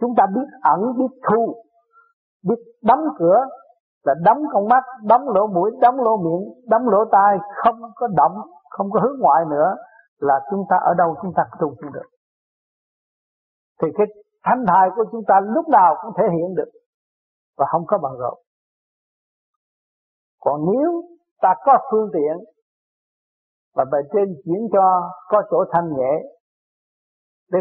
[0.00, 1.54] Chúng ta biết ẩn, biết thu,
[2.48, 3.38] biết đóng cửa
[4.04, 8.06] là đóng con mắt, đóng lỗ mũi, đóng lỗ miệng, đóng lỗ tai, không có
[8.16, 8.34] động,
[8.70, 9.74] không có hướng ngoại nữa
[10.18, 12.08] là chúng ta ở đâu chúng ta tu không được.
[13.82, 14.06] Thì cái
[14.48, 16.70] thanh thai của chúng ta lúc nào cũng thể hiện được
[17.56, 18.38] và không có bằng rộn.
[20.40, 21.02] Còn nếu
[21.40, 22.44] ta có phương tiện
[23.76, 26.12] và bề trên chuyển cho có chỗ thanh nhẹ
[27.52, 27.58] để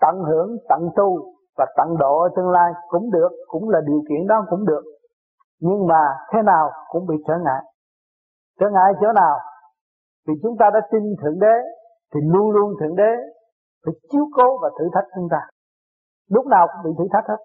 [0.00, 4.02] tận hưởng, tận tu và tận độ ở tương lai cũng được, cũng là điều
[4.08, 4.82] kiện đó cũng được.
[5.60, 6.02] Nhưng mà
[6.32, 7.62] thế nào cũng bị trở ngại.
[8.60, 9.38] Trở ngại chỗ nào?
[10.26, 11.56] Vì chúng ta đã tin thượng đế,
[12.14, 13.12] thì luôn luôn thượng đế
[13.84, 15.40] phải chiếu cố và thử thách chúng ta
[16.28, 17.40] lúc nào cũng bị thử thách hết.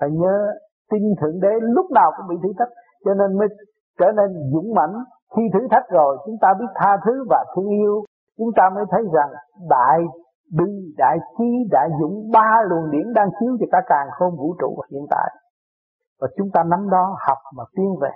[0.00, 0.52] Phải nhớ,
[0.90, 2.68] tin thượng đế lúc nào cũng bị thử thách,
[3.04, 3.48] cho nên mới
[3.98, 4.94] trở nên dũng mãnh.
[5.36, 8.04] Khi thử thách rồi, chúng ta biết tha thứ và thương yêu.
[8.38, 9.30] Chúng ta mới thấy rằng
[9.68, 10.00] đại
[10.58, 14.54] bi, đại trí đại dũng, ba luồng điển đang chiếu cho cả càng không vũ
[14.60, 15.30] trụ hiện tại.
[16.20, 18.10] Và chúng ta nắm đó, học mà tiến về.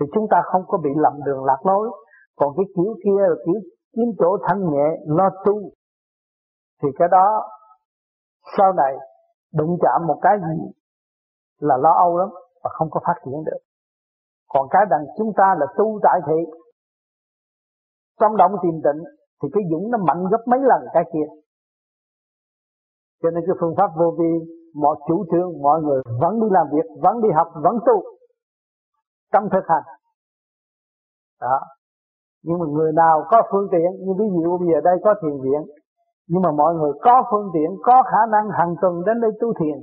[0.00, 1.90] Thì chúng ta không có bị lầm đường lạc lối.
[2.36, 3.54] Còn cái kiểu kia là kiểu
[3.96, 5.54] kiếm chỗ thanh nhẹ, lo tu.
[6.82, 7.42] Thì cái đó
[8.58, 8.94] sau này,
[9.54, 10.70] đụng chạm một cái gì
[11.58, 12.28] là lo âu lắm
[12.62, 13.60] và không có phát triển được.
[14.48, 16.40] Còn cái đằng chúng ta là tu tại thị,
[18.20, 19.02] trong động tìm tịnh,
[19.42, 21.28] thì cái dũng nó mạnh gấp mấy lần cái kia.
[23.22, 24.32] Cho nên cái phương pháp vô vi,
[24.74, 28.02] mọi chủ trương, mọi người vẫn đi làm việc, vẫn đi học, vẫn tu,
[29.32, 29.82] trong thực hành.
[31.40, 31.60] Đó.
[32.42, 35.36] Nhưng mà người nào có phương tiện, như ví dụ bây giờ đây có thiền
[35.42, 35.62] viện
[36.28, 39.52] nhưng mà mọi người có phương tiện có khả năng hàng tuần đến đây tu
[39.60, 39.78] thiền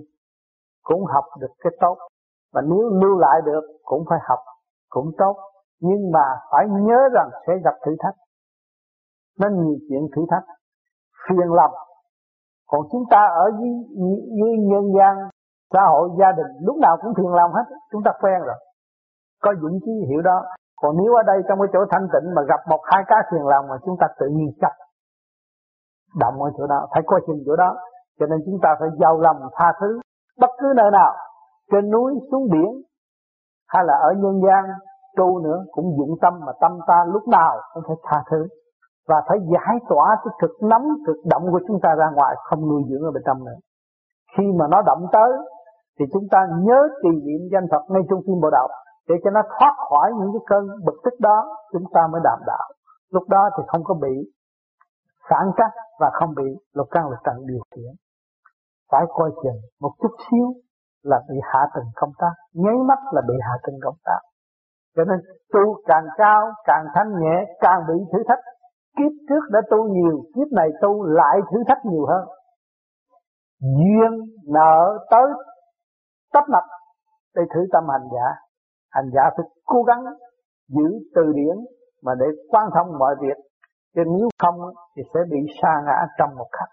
[0.84, 1.98] cũng học được cái tốt.
[2.54, 4.40] Và nếu lưu lại được cũng phải học
[4.90, 5.36] cũng tốt.
[5.80, 8.16] Nhưng mà phải nhớ rằng sẽ gặp thử thách.
[9.40, 10.44] Nó nhiều chuyện thử thách.
[11.30, 11.72] Phiền lòng.
[12.68, 13.74] Còn chúng ta ở dưới,
[14.40, 15.30] dưới nhân gian
[15.74, 17.64] xã hội gia đình lúc nào cũng thiền lòng hết.
[17.92, 18.56] Chúng ta quen rồi.
[19.42, 20.46] Có dũng chí hiểu đó.
[20.82, 23.42] Còn nếu ở đây trong cái chỗ thanh tịnh mà gặp một hai cái thiền
[23.42, 24.72] lòng mà chúng ta tự nhiên chấp
[26.20, 27.76] động ở chỗ đó, phải coi chừng chỗ đó.
[28.20, 30.00] Cho nên chúng ta phải giàu lòng tha thứ
[30.40, 31.14] bất cứ nơi nào,
[31.72, 32.82] trên núi, xuống biển,
[33.68, 34.64] hay là ở nhân gian,
[35.18, 38.48] tu nữa, cũng dụng tâm mà tâm ta lúc nào cũng phải tha thứ.
[39.08, 42.70] Và phải giải tỏa cái thực nóng thực động của chúng ta ra ngoài, không
[42.70, 43.56] nuôi dưỡng ở bên trong nữa.
[44.38, 45.32] Khi mà nó động tới,
[46.00, 48.68] thì chúng ta nhớ trì niệm danh Phật ngay trong tim bộ đạo,
[49.10, 52.40] để cho nó thoát khỏi những cái cơn bực tức đó, chúng ta mới đảm
[52.48, 52.68] đạo.
[53.12, 54.32] Lúc đó thì không có bị
[55.30, 57.92] phản cách và không bị lục căn lục trần điều khiển.
[58.92, 60.48] Phải coi chừng một chút xíu
[61.04, 64.20] là bị hạ tầng công tác, nháy mắt là bị hạ tầng công tác.
[64.96, 65.20] Cho nên
[65.54, 68.40] tu càng cao, càng thanh nhẹ, càng bị thử thách.
[68.98, 72.28] Kiếp trước đã tu nhiều, kiếp này tu lại thử thách nhiều hơn.
[73.62, 74.12] Duyên
[74.48, 75.28] nợ tới
[76.34, 76.64] tấp nập
[77.36, 78.28] để thử tâm hành giả.
[78.92, 80.04] Hành giả phải cố gắng
[80.68, 81.56] giữ từ điển
[82.04, 83.38] mà để quan thông mọi việc
[83.96, 84.56] chứ nếu không
[84.96, 86.70] thì sẽ bị sa ngã trong một khắc.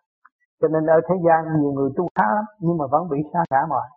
[0.61, 3.41] Cho nên ở thế gian nhiều người tu khá lắm, nhưng mà vẫn bị sa
[3.51, 3.89] ngã mọi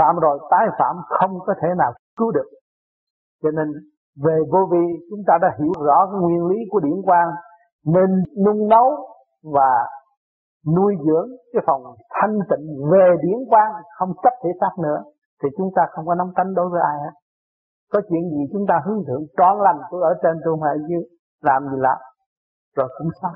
[0.00, 2.48] phạm rồi, tái phạm không có thể nào cứu được.
[3.42, 3.68] Cho nên
[4.24, 7.30] về vô vi, chúng ta đã hiểu rõ cái nguyên lý của điển quang.
[7.86, 8.88] Nên nung nấu
[9.54, 9.70] và
[10.76, 11.82] nuôi dưỡng cái phòng
[12.20, 15.02] thanh tịnh về điển quang, không chấp thể xác nữa,
[15.42, 17.14] thì chúng ta không có nắm tánh đối với ai hết.
[17.92, 20.78] Có chuyện gì chúng ta hướng thượng trọn lành, tôi ở trên tôi mà ở
[20.88, 21.02] dưới
[21.40, 21.98] làm gì làm
[22.76, 23.34] rồi cũng xong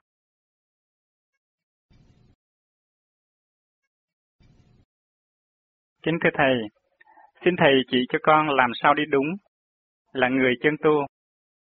[6.03, 6.55] Kính thưa Thầy,
[7.45, 9.27] xin Thầy chỉ cho con làm sao đi đúng,
[10.12, 11.07] là người chân tu,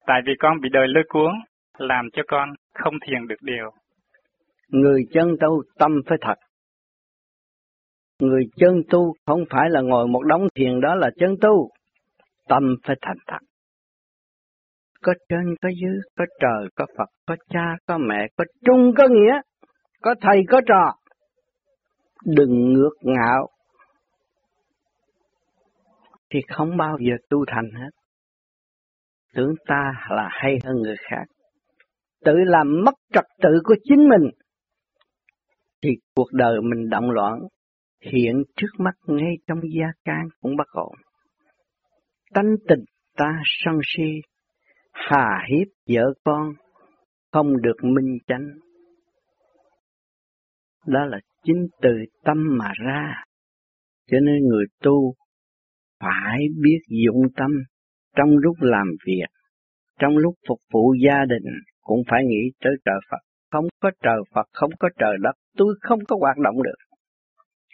[0.08, 1.32] tại vì con bị đời lôi cuốn,
[1.78, 3.72] làm cho con không thiền được điều.
[4.68, 6.36] Người chân tu tâm phải thật.
[8.20, 11.70] Người chân tu không phải là ngồi một đống thiền đó là chân tu.
[12.48, 13.40] Tâm phải thành thật.
[15.04, 19.08] Có trên, có dưới, có trời, có Phật, có cha, có mẹ, có trung, có
[19.08, 19.42] nghĩa,
[20.02, 20.96] có thầy, có trò.
[22.26, 23.48] Đừng ngược ngạo,
[26.30, 27.90] thì không bao giờ tu thành hết.
[29.34, 31.24] Tưởng ta là hay hơn người khác.
[32.26, 34.30] Tự làm mất trật tự của chính mình.
[35.84, 37.40] Thì cuộc đời mình động loạn,
[38.12, 40.96] hiện trước mắt ngay trong gia can cũng bất ổn.
[42.34, 42.84] Tánh tình
[43.18, 44.22] ta sân si,
[44.98, 46.54] hà hiếp vợ con,
[47.32, 48.48] không được minh chánh.
[50.86, 51.90] Đó là chính từ
[52.24, 53.24] tâm mà ra.
[54.12, 55.14] Cho nên người tu
[56.00, 57.52] phải biết dụng tâm
[58.16, 59.28] trong lúc làm việc,
[60.00, 61.44] trong lúc phục vụ gia đình
[61.82, 63.18] cũng phải nghĩ tới trời Phật.
[63.52, 66.78] Không có trời Phật, không có trời đất, tôi không có hoạt động được.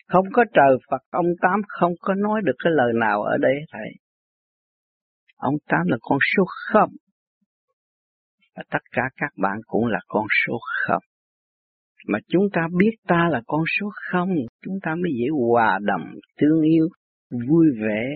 [0.07, 3.55] Không có trời Phật, ông Tám không có nói được cái lời nào ở đây
[3.71, 3.89] thầy.
[5.35, 6.89] Ông Tám là con số không.
[8.55, 11.03] Và tất cả các bạn cũng là con số không.
[12.07, 14.29] Mà chúng ta biết ta là con số không,
[14.61, 16.87] chúng ta mới dễ hòa đồng, thương yêu,
[17.47, 18.09] vui vẻ,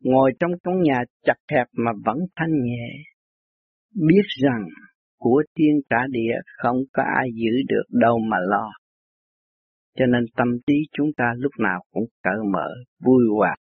[0.00, 2.88] ngồi trong căn nhà chặt hẹp mà vẫn thanh nhẹ,
[3.94, 4.64] biết rằng
[5.18, 8.70] của thiên cả địa không có ai giữ được đâu mà lo.
[9.96, 12.68] Cho nên tâm trí chúng ta lúc nào cũng cởi mở,
[13.04, 13.56] vui hòa,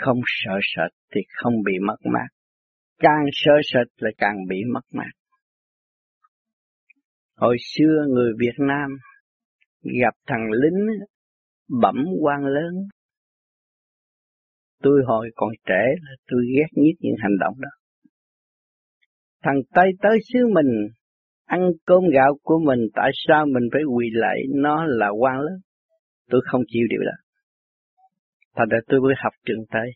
[0.00, 2.28] không sợ sệt thì không bị mất mát.
[3.02, 5.10] Càng sơ sệt là càng bị mất mát.
[7.36, 8.90] Hồi xưa người Việt Nam
[10.02, 10.86] gặp thằng lính
[11.80, 12.74] bẩm quan lớn
[14.82, 17.68] Tôi hồi còn trẻ là tôi ghét nhất những hành động đó.
[19.42, 20.88] Thằng Tây tới xứ mình,
[21.44, 25.60] ăn cơm gạo của mình, tại sao mình phải quỳ lại nó là quan lớn?
[26.30, 27.16] Tôi không chịu điều đó.
[28.56, 29.90] Thành ra tôi mới học trường Tây.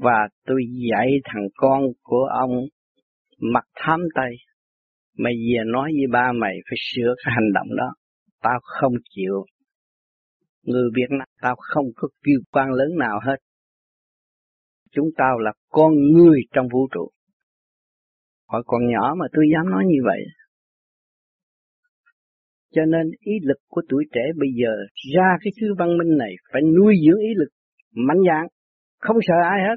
[0.00, 2.50] Và tôi dạy thằng con của ông
[3.38, 4.30] mặt thám tay
[5.18, 7.94] Mày về nói với ba mày phải sửa cái hành động đó.
[8.42, 9.44] Tao không chịu.
[10.62, 13.36] Người Việt Nam tao không có kêu quan lớn nào hết
[14.96, 17.10] chúng tao là con người trong vũ trụ.
[18.48, 20.20] hỏi còn nhỏ mà tôi dám nói như vậy.
[22.72, 24.72] Cho nên ý lực của tuổi trẻ bây giờ
[25.14, 27.48] ra cái thứ văn minh này phải nuôi dưỡng ý lực
[27.94, 28.46] mạnh dạng
[29.00, 29.76] không sợ ai hết.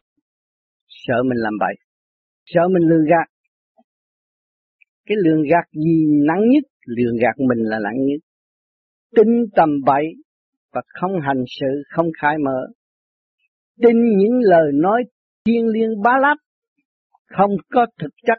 [0.89, 1.75] Sợ mình làm bậy,
[2.45, 3.27] sợ mình lường gạt.
[5.05, 8.21] Cái lường gạt gì nặng nhất, lường gạt mình là nặng nhất.
[9.15, 10.05] Tin tầm bậy
[10.73, 12.67] và không hành sự, không khai mở.
[13.81, 15.03] Tin những lời nói
[15.45, 16.37] thiên liêng bá láp
[17.25, 18.37] không có thực chất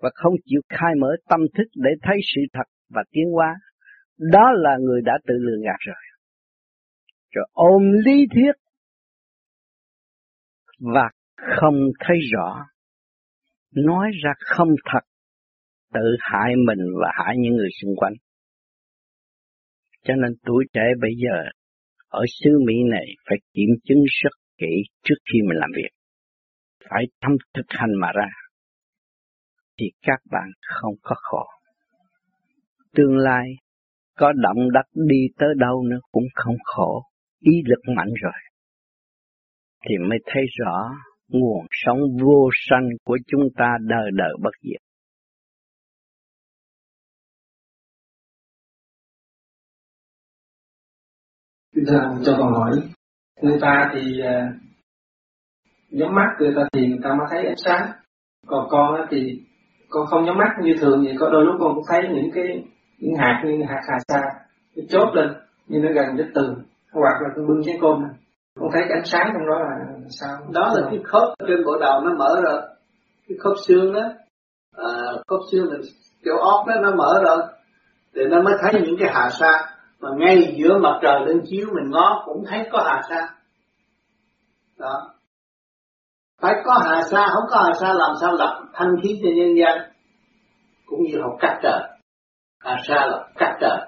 [0.00, 3.54] và không chịu khai mở tâm thức để thấy sự thật và tiến hóa.
[4.18, 5.96] Đó là người đã tự lường gạt rồi.
[7.30, 8.52] Rồi ôm lý thuyết
[10.80, 11.10] và
[11.60, 12.66] không thấy rõ
[13.74, 15.00] nói ra không thật,
[15.92, 18.12] tự hại mình và hại những người xung quanh
[20.04, 21.50] cho nên tuổi trẻ bây giờ,
[22.08, 25.90] ở xứ Mỹ này phải kiểm chứng rất kỹ trước khi mình làm việc.
[26.90, 28.28] Phải tâm thực hành mà ra.
[29.78, 31.46] Thì các bạn không có khổ.
[32.94, 33.46] Tương lai
[34.16, 37.02] có động đất đi tới đâu nữa cũng không khổ.
[37.40, 38.32] Ý lực mạnh rồi.
[39.88, 40.90] Thì mới thấy rõ
[41.28, 44.80] nguồn sống vô sanh của chúng ta đời đời bất diệt.
[51.72, 52.70] Dạ, cho con hỏi,
[53.42, 54.54] người ta thì uh,
[55.90, 57.90] nhắm mắt người ta thì người ta mới thấy ánh sáng,
[58.46, 59.42] còn con thì
[59.88, 62.64] con không nhắm mắt như thường thì có đôi lúc con cũng thấy những cái
[62.98, 64.20] những hạt như hạt hà sa
[64.88, 65.28] chốt lên
[65.66, 68.19] như nó gần đến tường hoặc là con bưng cái cơm này
[68.58, 69.76] con thấy cái ánh sáng trong đó là
[70.08, 70.36] sao?
[70.52, 72.60] Đó là cái khớp trên bộ đầu nó mở rồi.
[73.28, 74.02] Cái khớp xương đó.
[74.76, 74.92] À,
[75.26, 75.80] khớp xương mình
[76.24, 77.38] chỗ óc đó nó mở rồi.
[78.14, 79.76] Thì nó mới thấy những cái hà sa.
[80.00, 83.28] Mà ngay giữa mặt trời lên chiếu mình ngó cũng thấy có hà sa.
[84.78, 85.14] Đó.
[86.40, 89.56] Phải có hà sa không có hà sa làm sao lập thanh khí cho nhân
[89.58, 89.90] gian?
[90.86, 91.80] Cũng như học cắt trời.
[92.64, 93.78] Hà sa là cắt trời.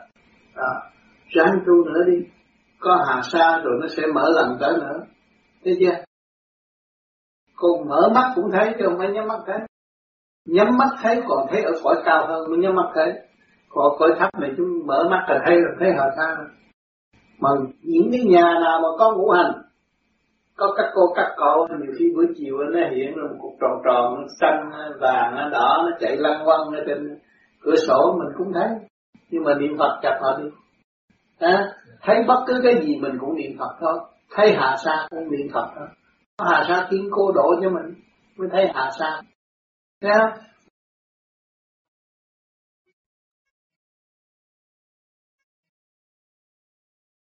[0.57, 0.83] Đó.
[1.29, 2.27] Ráng tu nữa đi
[2.83, 5.01] có hà sa rồi nó sẽ mở lần tới nữa.
[5.65, 6.05] Thấy chưa?
[7.57, 9.59] Còn mở mắt cũng thấy chứ không phải nhắm mắt thấy.
[10.47, 13.13] Nhắm mắt thấy còn thấy ở cõi cao hơn, mới nhắm mắt thấy.
[13.69, 16.47] Còn cõi thấp này chúng mở mắt là thấy rồi, thấy hà sa rồi.
[17.39, 17.49] Mà
[17.83, 19.53] những cái nhà nào mà có ngũ hành,
[20.57, 23.83] có các cô, các cậu, nhiều khi buổi chiều nó hiện ra một cục tròn
[23.85, 27.19] tròn, nó xanh vàng, nó đỏ, nó chạy lăn quăng ở trên
[27.63, 28.69] cửa sổ mình cũng thấy.
[29.31, 30.45] Nhưng mà niệm phật chặt họ đi
[31.43, 33.99] à, thấy bất cứ cái gì mình cũng niệm phật thôi.
[34.31, 35.89] Thấy hạ sa cũng niệm phật thôi.
[36.39, 38.03] Hạ sa tiếng cô độ cho mình
[38.37, 39.21] mới thấy hạ sa.
[40.01, 40.45] Thấy không?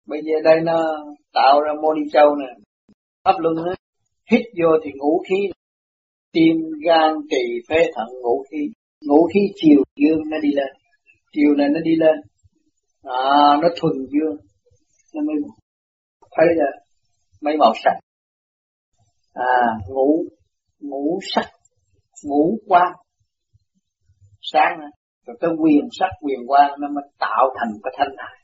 [0.07, 0.83] Bây giờ đây nó
[1.33, 2.46] tạo ra mô đi châu nè.
[3.23, 3.75] Áp luân nó
[4.31, 5.51] hít vô thì ngũ khí
[6.33, 8.59] tim gan tỳ phế thận ngũ khí.
[9.01, 10.73] Ngũ khí chiều dương nó đi lên.
[11.33, 12.20] Chiều này nó đi lên
[13.02, 14.36] à, nó thuần dương.
[15.14, 15.36] Nó mới
[16.36, 16.66] thấy là
[17.40, 17.94] mấy màu sắc.
[19.34, 20.24] À ngũ
[20.80, 21.50] ngũ sắc
[22.24, 22.92] ngũ quan
[24.42, 24.78] sáng
[25.26, 28.40] rồi cái quyền sắc quyền quan nó mới tạo thành cái thanh thai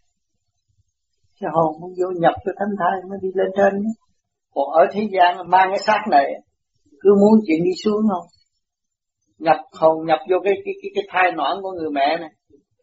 [1.41, 3.83] cái hồn muốn vô nhập cái thanh thai mới đi lên trên.
[4.55, 6.27] Còn ở thế gian mang cái xác này
[7.01, 8.27] cứ muốn chuyện đi xuống không?
[9.39, 12.31] Nhập hồn nhập vô cái cái cái, cái thai nõn của người mẹ này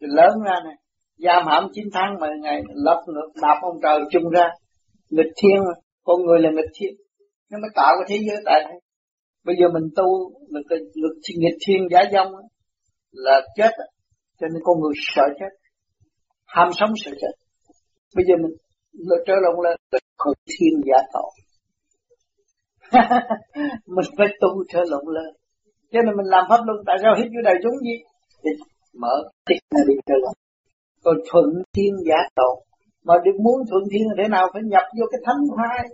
[0.00, 0.74] rồi lớn ra này
[1.16, 4.48] giam hãm 9 tháng 10 ngày lấp ngược đạp ông trời chung ra.
[5.10, 5.74] Nghịch thiên mà
[6.04, 6.94] con người là nghịch thiên.
[7.50, 8.80] Nó mới tạo cái thế giới tại đây.
[9.44, 12.32] Bây giờ mình tu lực lực nghịch thiên giả dông
[13.12, 13.70] là chết
[14.40, 15.52] cho nên con người sợ chết.
[16.46, 17.32] Ham sống sợ chết.
[18.16, 18.52] Bây giờ mình
[19.26, 19.76] trở lộn lên
[20.16, 21.30] khổ thiên giả tội.
[23.86, 25.34] Mình phải tu trở lộn lên
[25.94, 27.96] cho nên mình làm pháp luân, tại sao hết vô đời chúng gì?
[28.44, 28.50] Để
[29.02, 29.14] mở
[29.46, 30.34] tích đi, trở lộn
[31.04, 32.62] còn thuận thiên giả tổ
[33.04, 34.46] mà được muốn thuận thiên thế nào?
[34.52, 35.84] Phải nhập vô cái thánh thai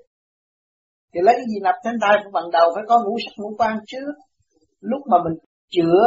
[1.14, 2.70] thì lấy gì nhập thánh thai bằng đầu?
[2.75, 4.12] Phải có ngũ sắc ngũ quan trước
[4.81, 5.38] lúc mà mình
[5.70, 6.07] chữa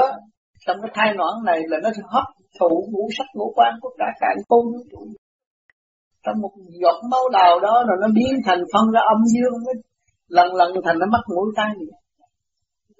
[0.65, 2.23] trong cái thai noãn này là nó hấp
[2.59, 4.65] thụ ngũ sắc ngũ quan của cả cả con
[6.25, 9.73] trong một giọt máu đào đó rồi nó biến thành phân ra âm dương mới
[10.27, 11.69] lần lần thành nó mất mũi tai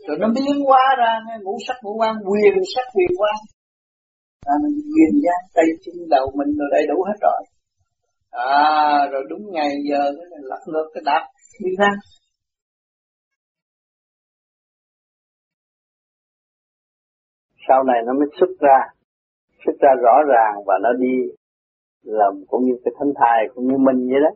[0.08, 3.36] rồi nó biến hóa ra, ngũ sắc ngũ quan, quyền sắc quyền quan
[4.52, 7.42] à, mình quyền ra tay chân đầu mình rồi đầy đủ hết rồi.
[8.32, 11.24] À rồi đúng ngày giờ cái này lật ngược cái đạp
[11.64, 11.92] đi ra.
[17.68, 18.78] Sau này nó mới xuất ra
[19.66, 21.16] xuất ra rõ ràng và nó đi
[22.04, 24.32] làm cũng như cái thân thai cũng như mình vậy đó.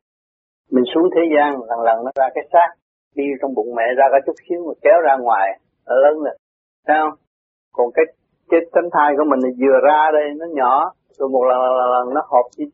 [0.71, 2.69] Mình xuống thế gian lần lần nó ra cái xác
[3.15, 5.47] đi trong bụng mẹ ra cái chút xíu mà kéo ra ngoài
[5.87, 6.37] nó lớn lên.
[6.87, 7.19] Thấy không
[7.71, 8.05] còn cái
[8.49, 12.13] cái cánh thai của mình vừa ra đây nó nhỏ rồi một lần, lần, lần
[12.13, 12.67] nó hợp với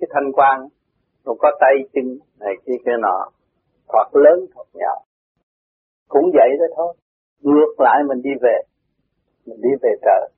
[0.00, 0.68] cái thanh quan
[1.24, 3.18] rồi có tay chân này kia kia nọ.
[3.88, 4.94] Hoặc lớn hoặc nhỏ.
[6.08, 6.94] Cũng vậy đó thôi.
[7.40, 8.56] Ngược lại mình đi về.
[9.46, 10.28] Mình đi về trời.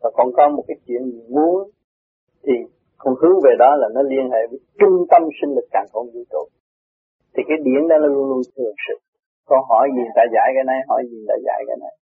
[0.00, 1.70] Và còn có một cái chuyện gì muốn
[2.42, 2.52] thì
[2.98, 6.06] con hướng về đó là nó liên hệ với trung tâm sinh lực càng không
[6.14, 6.44] vũ trụ.
[7.36, 8.94] Thì cái điển đó nó luôn luôn thường sự.
[9.46, 11.94] Con hỏi gì ta giải cái này hỏi gì ta giải cái này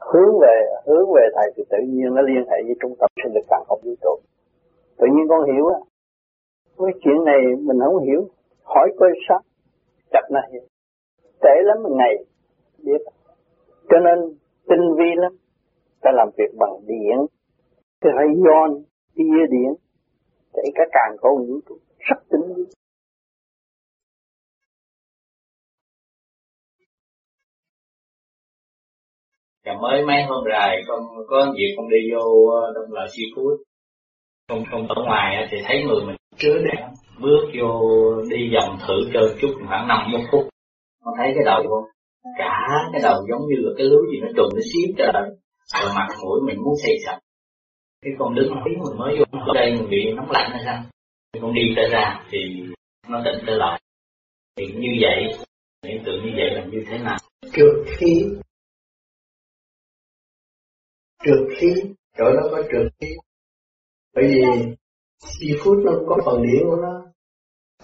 [0.00, 3.34] hướng về hướng về thầy thì tự nhiên nó liên hệ với trung tâm sinh
[3.34, 4.14] lực càng không vũ trụ.
[4.98, 5.78] Tự nhiên con hiểu á.
[6.78, 8.28] Cái chuyện này mình không hiểu.
[8.62, 9.40] Hỏi coi sao?
[10.12, 10.50] Chặt này.
[11.40, 12.14] Tệ lắm một ngày,
[12.84, 13.02] biết.
[13.88, 14.18] Cho nên
[14.68, 15.32] tinh vi lắm.
[16.00, 17.26] Ta làm việc bằng điện.
[18.00, 18.82] Cái hay ion
[19.14, 19.74] tia điện.
[20.54, 21.74] Để cả càng có vũ trụ.
[21.98, 22.64] Rất tinh vi.
[29.68, 33.56] Và mới mấy hôm rồi con có việc con đi vô ờ, đông lợi seafood
[34.48, 36.88] không không ở ngoài thì thấy người mình chứa đẹp
[37.20, 37.80] bước vô
[38.30, 40.48] đi vòng thử chơi chút khoảng năm một phút.
[41.04, 41.84] Con thấy cái đầu không?
[42.38, 45.22] Cả cái đầu giống như là cái lưới gì nó trùng nó xiết trời
[45.82, 47.18] rồi mặt mũi mình muốn xây sạch.
[48.02, 50.82] Cái con đứng tiếng mình mới vô ở đây mình bị nóng lạnh hay sao?
[51.32, 52.38] Thì con đi trở ra thì
[53.08, 53.80] nó tỉnh trở lại.
[54.56, 55.34] Thì như vậy
[55.86, 57.16] hiện tượng như vậy là như thế nào?
[57.52, 58.24] Trước khi
[61.24, 63.06] trượt khí chỗ đó có trượt khí.
[64.14, 64.72] Bởi vì
[65.18, 67.08] si phút nó có phần điển của nó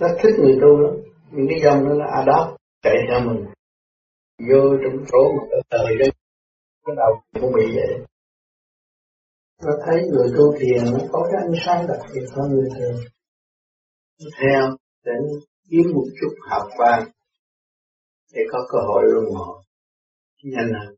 [0.01, 0.95] nó thích người tu lắm.
[1.33, 3.45] Những cái dòng nó là adapt chạy ra mình,
[4.51, 6.07] vô trong chỗ một cái thời đó
[6.85, 8.07] cái đầu cũng bị vậy.
[9.63, 13.01] Nó thấy người tu thiền nó có cái ánh sáng đặc biệt hơn người thường.
[14.41, 15.13] Theo để
[15.71, 17.07] kiếm một chút học qua,
[18.33, 19.63] để có cơ hội luân hồi.
[20.43, 20.94] Nhanh hơn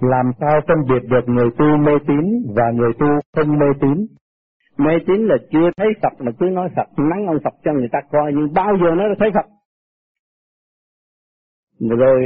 [0.00, 4.06] làm sao phân biệt được người tu mê tín và người tu không mê tín?
[4.78, 7.88] Mê tín là chưa thấy Phật mà cứ nói Phật, nắng ông Phật cho người
[7.92, 9.46] ta coi nhưng bao giờ nó đã thấy Phật.
[11.98, 12.20] Rồi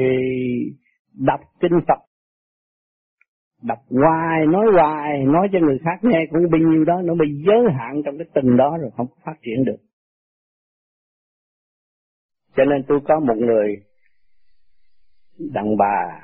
[1.14, 1.98] đọc kinh Phật.
[3.62, 7.42] Đọc hoài, nói hoài, nói cho người khác nghe cũng bao nhiêu đó, nó bị
[7.46, 9.76] giới hạn trong cái tình đó rồi không phát triển được.
[12.56, 13.76] Cho nên tôi có một người
[15.38, 16.20] đàn bà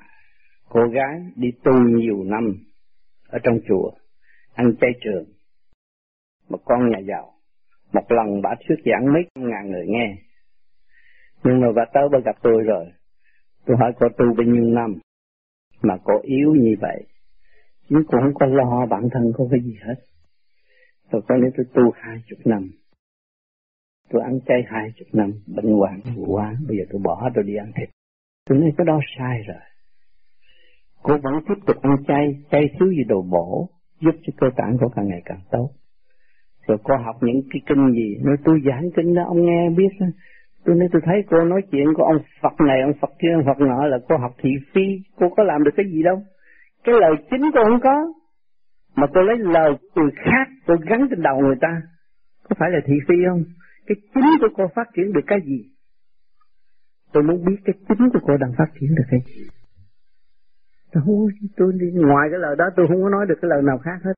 [0.71, 2.55] cô gái đi tu nhiều năm
[3.29, 3.91] ở trong chùa,
[4.55, 5.25] ăn chay trường.
[6.49, 7.33] Một con nhà giàu,
[7.93, 10.17] một lần bà thuyết giảng mấy trăm ngàn người nghe.
[11.45, 12.87] Nhưng mà bà tới bà gặp tôi rồi.
[13.65, 14.95] Tôi hỏi cô tu bao nhiêu năm
[15.83, 17.07] mà cô yếu như vậy.
[17.89, 19.95] Nhưng cô không có lo bản thân cô cái gì hết.
[21.11, 22.71] Tôi có nếu tôi tu hai chục năm.
[24.11, 26.57] Tôi ăn chay hai chục năm, bệnh hoạn quá.
[26.69, 27.89] Bây giờ tôi bỏ tôi đi ăn thịt.
[28.47, 29.70] Tôi nói cái đó sai rồi
[31.03, 33.69] cô vẫn tiếp tục ăn chay chay thiếu gì đồ bổ,
[34.01, 35.71] giúp cho cơ tạng của càng ngày càng tốt.
[36.67, 39.89] Rồi cô học những cái kinh gì, nói tôi giảng kinh đó, ông nghe biết
[40.01, 40.07] đó.
[40.65, 43.45] tôi nói, tôi thấy cô nói chuyện của ông Phật này, ông Phật kia, ông
[43.47, 44.87] Phật nọ là cô học thị phi,
[45.17, 46.23] cô có làm được cái gì đâu.
[46.85, 48.13] Cái lời chính cô không có,
[48.97, 51.83] mà cô lấy lời người khác, cô gắn trên đầu người ta.
[52.49, 53.45] Có phải là thị phi không?
[53.87, 55.65] Cái chính của cô phát triển được cái gì?
[57.13, 59.43] Tôi muốn biết cái chính của cô đang phát triển được cái gì
[60.93, 63.79] tôi, tôi đi ngoài cái lời đó tôi không có nói được cái lời nào
[63.79, 64.13] khác hết.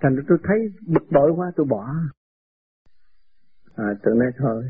[0.00, 1.94] Thành tôi thấy bực bội quá tôi bỏ.
[3.76, 4.64] À, tôi nói thôi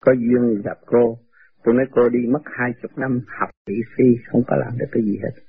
[0.00, 1.18] có duyên gặp cô.
[1.64, 4.86] Tôi nói cô đi mất hai chục năm học thị phi không có làm được
[4.92, 5.42] cái gì hết.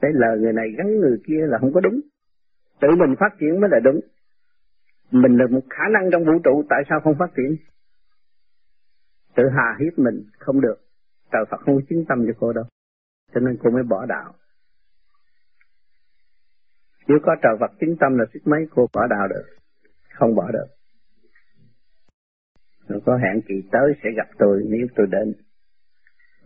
[0.00, 2.00] Cái lời người này gắn người kia là không có đúng.
[2.80, 4.00] Tự mình phát triển mới là đúng.
[5.10, 7.56] Mình là một khả năng trong vũ trụ tại sao không phát triển?
[9.34, 10.76] Tự hà hiếp mình không được.
[11.32, 12.64] Trời Phật không chứng tâm cho cô đâu.
[13.34, 14.34] Cho nên cô mới bỏ đạo
[17.10, 19.44] nếu có trời vật chính tâm là sức mấy, cô bỏ đạo được.
[20.14, 20.66] Không bỏ được.
[22.88, 25.34] Rồi có hẹn kỳ tới sẽ gặp tôi, nếu tôi đến.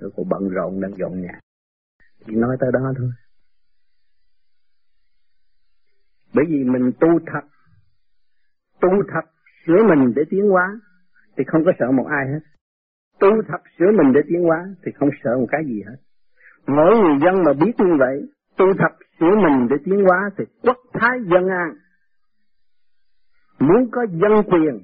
[0.01, 1.41] Tôi cô bận rộn đang dọn nhà.
[2.27, 3.11] Chỉ nói tới đó thôi.
[6.35, 7.49] Bởi vì mình tu thật
[8.81, 9.31] tu thật
[9.67, 10.81] sửa mình để tiến hóa,
[11.37, 12.41] thì không có sợ một ai hết.
[13.21, 15.97] Tu thật sửa mình để tiến hóa, thì không sợ một cái gì hết.
[16.67, 20.45] Mỗi người dân mà biết như vậy, tu thật sửa mình để tiến hóa thì
[20.63, 21.75] quốc thái dân an.
[23.59, 24.79] Muốn có dân quyền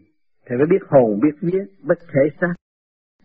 [0.47, 2.55] thì phải biết hồn, biết vía, biết thể xác,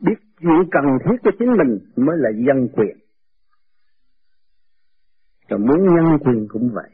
[0.01, 2.97] biết chuyện cần thiết cho chính mình mới là dân quyền.
[5.49, 6.89] Rồi muốn nhân quyền cũng vậy.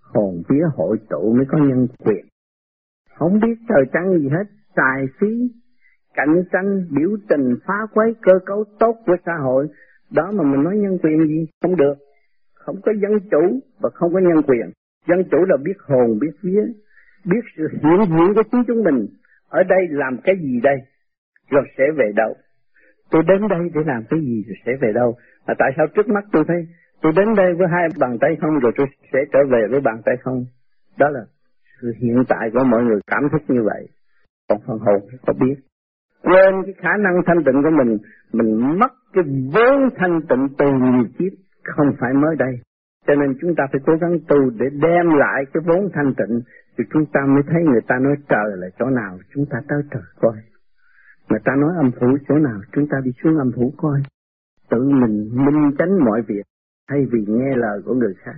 [0.00, 2.26] Hồn, vía, hội tụ mới có nhân quyền.
[3.14, 4.44] Không biết trời trắng gì hết.
[4.74, 5.50] Tài phí,
[6.14, 9.68] cạnh tranh, biểu tình, phá quấy cơ cấu tốt của xã hội.
[10.10, 11.46] Đó mà mình nói nhân quyền gì?
[11.62, 11.94] Không được
[12.68, 14.70] không có dân chủ và không có nhân quyền.
[15.08, 16.62] Dân chủ là biết hồn, biết vía,
[17.24, 19.06] biết sự hiện diện của chính chúng mình.
[19.48, 20.76] Ở đây làm cái gì đây?
[21.50, 22.34] Rồi sẽ về đâu?
[23.10, 25.16] Tôi đến đây để làm cái gì rồi sẽ về đâu?
[25.46, 26.66] Mà tại sao trước mắt tôi thấy,
[27.02, 30.02] tôi đến đây với hai bàn tay không rồi tôi sẽ trở về với bàn
[30.04, 30.44] tay không?
[30.98, 31.20] Đó là
[31.80, 33.88] sự hiện tại của mọi người cảm thức như vậy.
[34.48, 35.56] Còn phần hồn có biết.
[36.22, 37.98] Quên cái khả năng thanh tịnh của mình
[38.32, 41.32] mình mất cái vốn thanh tịnh từ nhiều kiếp
[41.76, 42.54] không phải mới đây.
[43.06, 46.40] Cho nên chúng ta phải cố gắng tu để đem lại cái vốn thanh tịnh,
[46.78, 49.82] thì chúng ta mới thấy người ta nói trời là chỗ nào, chúng ta tới
[49.90, 50.36] trời coi.
[51.28, 54.00] Người ta nói âm phủ chỗ nào, chúng ta đi xuống âm phủ coi.
[54.70, 56.42] Tự mình minh chánh mọi việc,
[56.90, 58.36] thay vì nghe lời của người khác.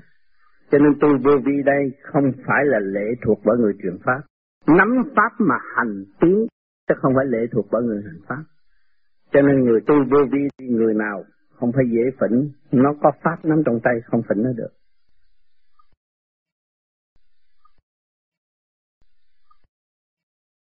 [0.70, 4.20] Cho nên tôi vô vi đây không phải là lệ thuộc bởi người truyền pháp.
[4.66, 6.46] Nắm pháp mà hành tiến,
[6.88, 8.42] chứ không phải lệ thuộc bởi người hành pháp.
[9.32, 11.24] Cho nên người tu vô vi, người nào
[11.60, 12.50] không phải dễ phỉnh.
[12.72, 14.68] Nó có pháp nắm trong tay không phỉnh nó được.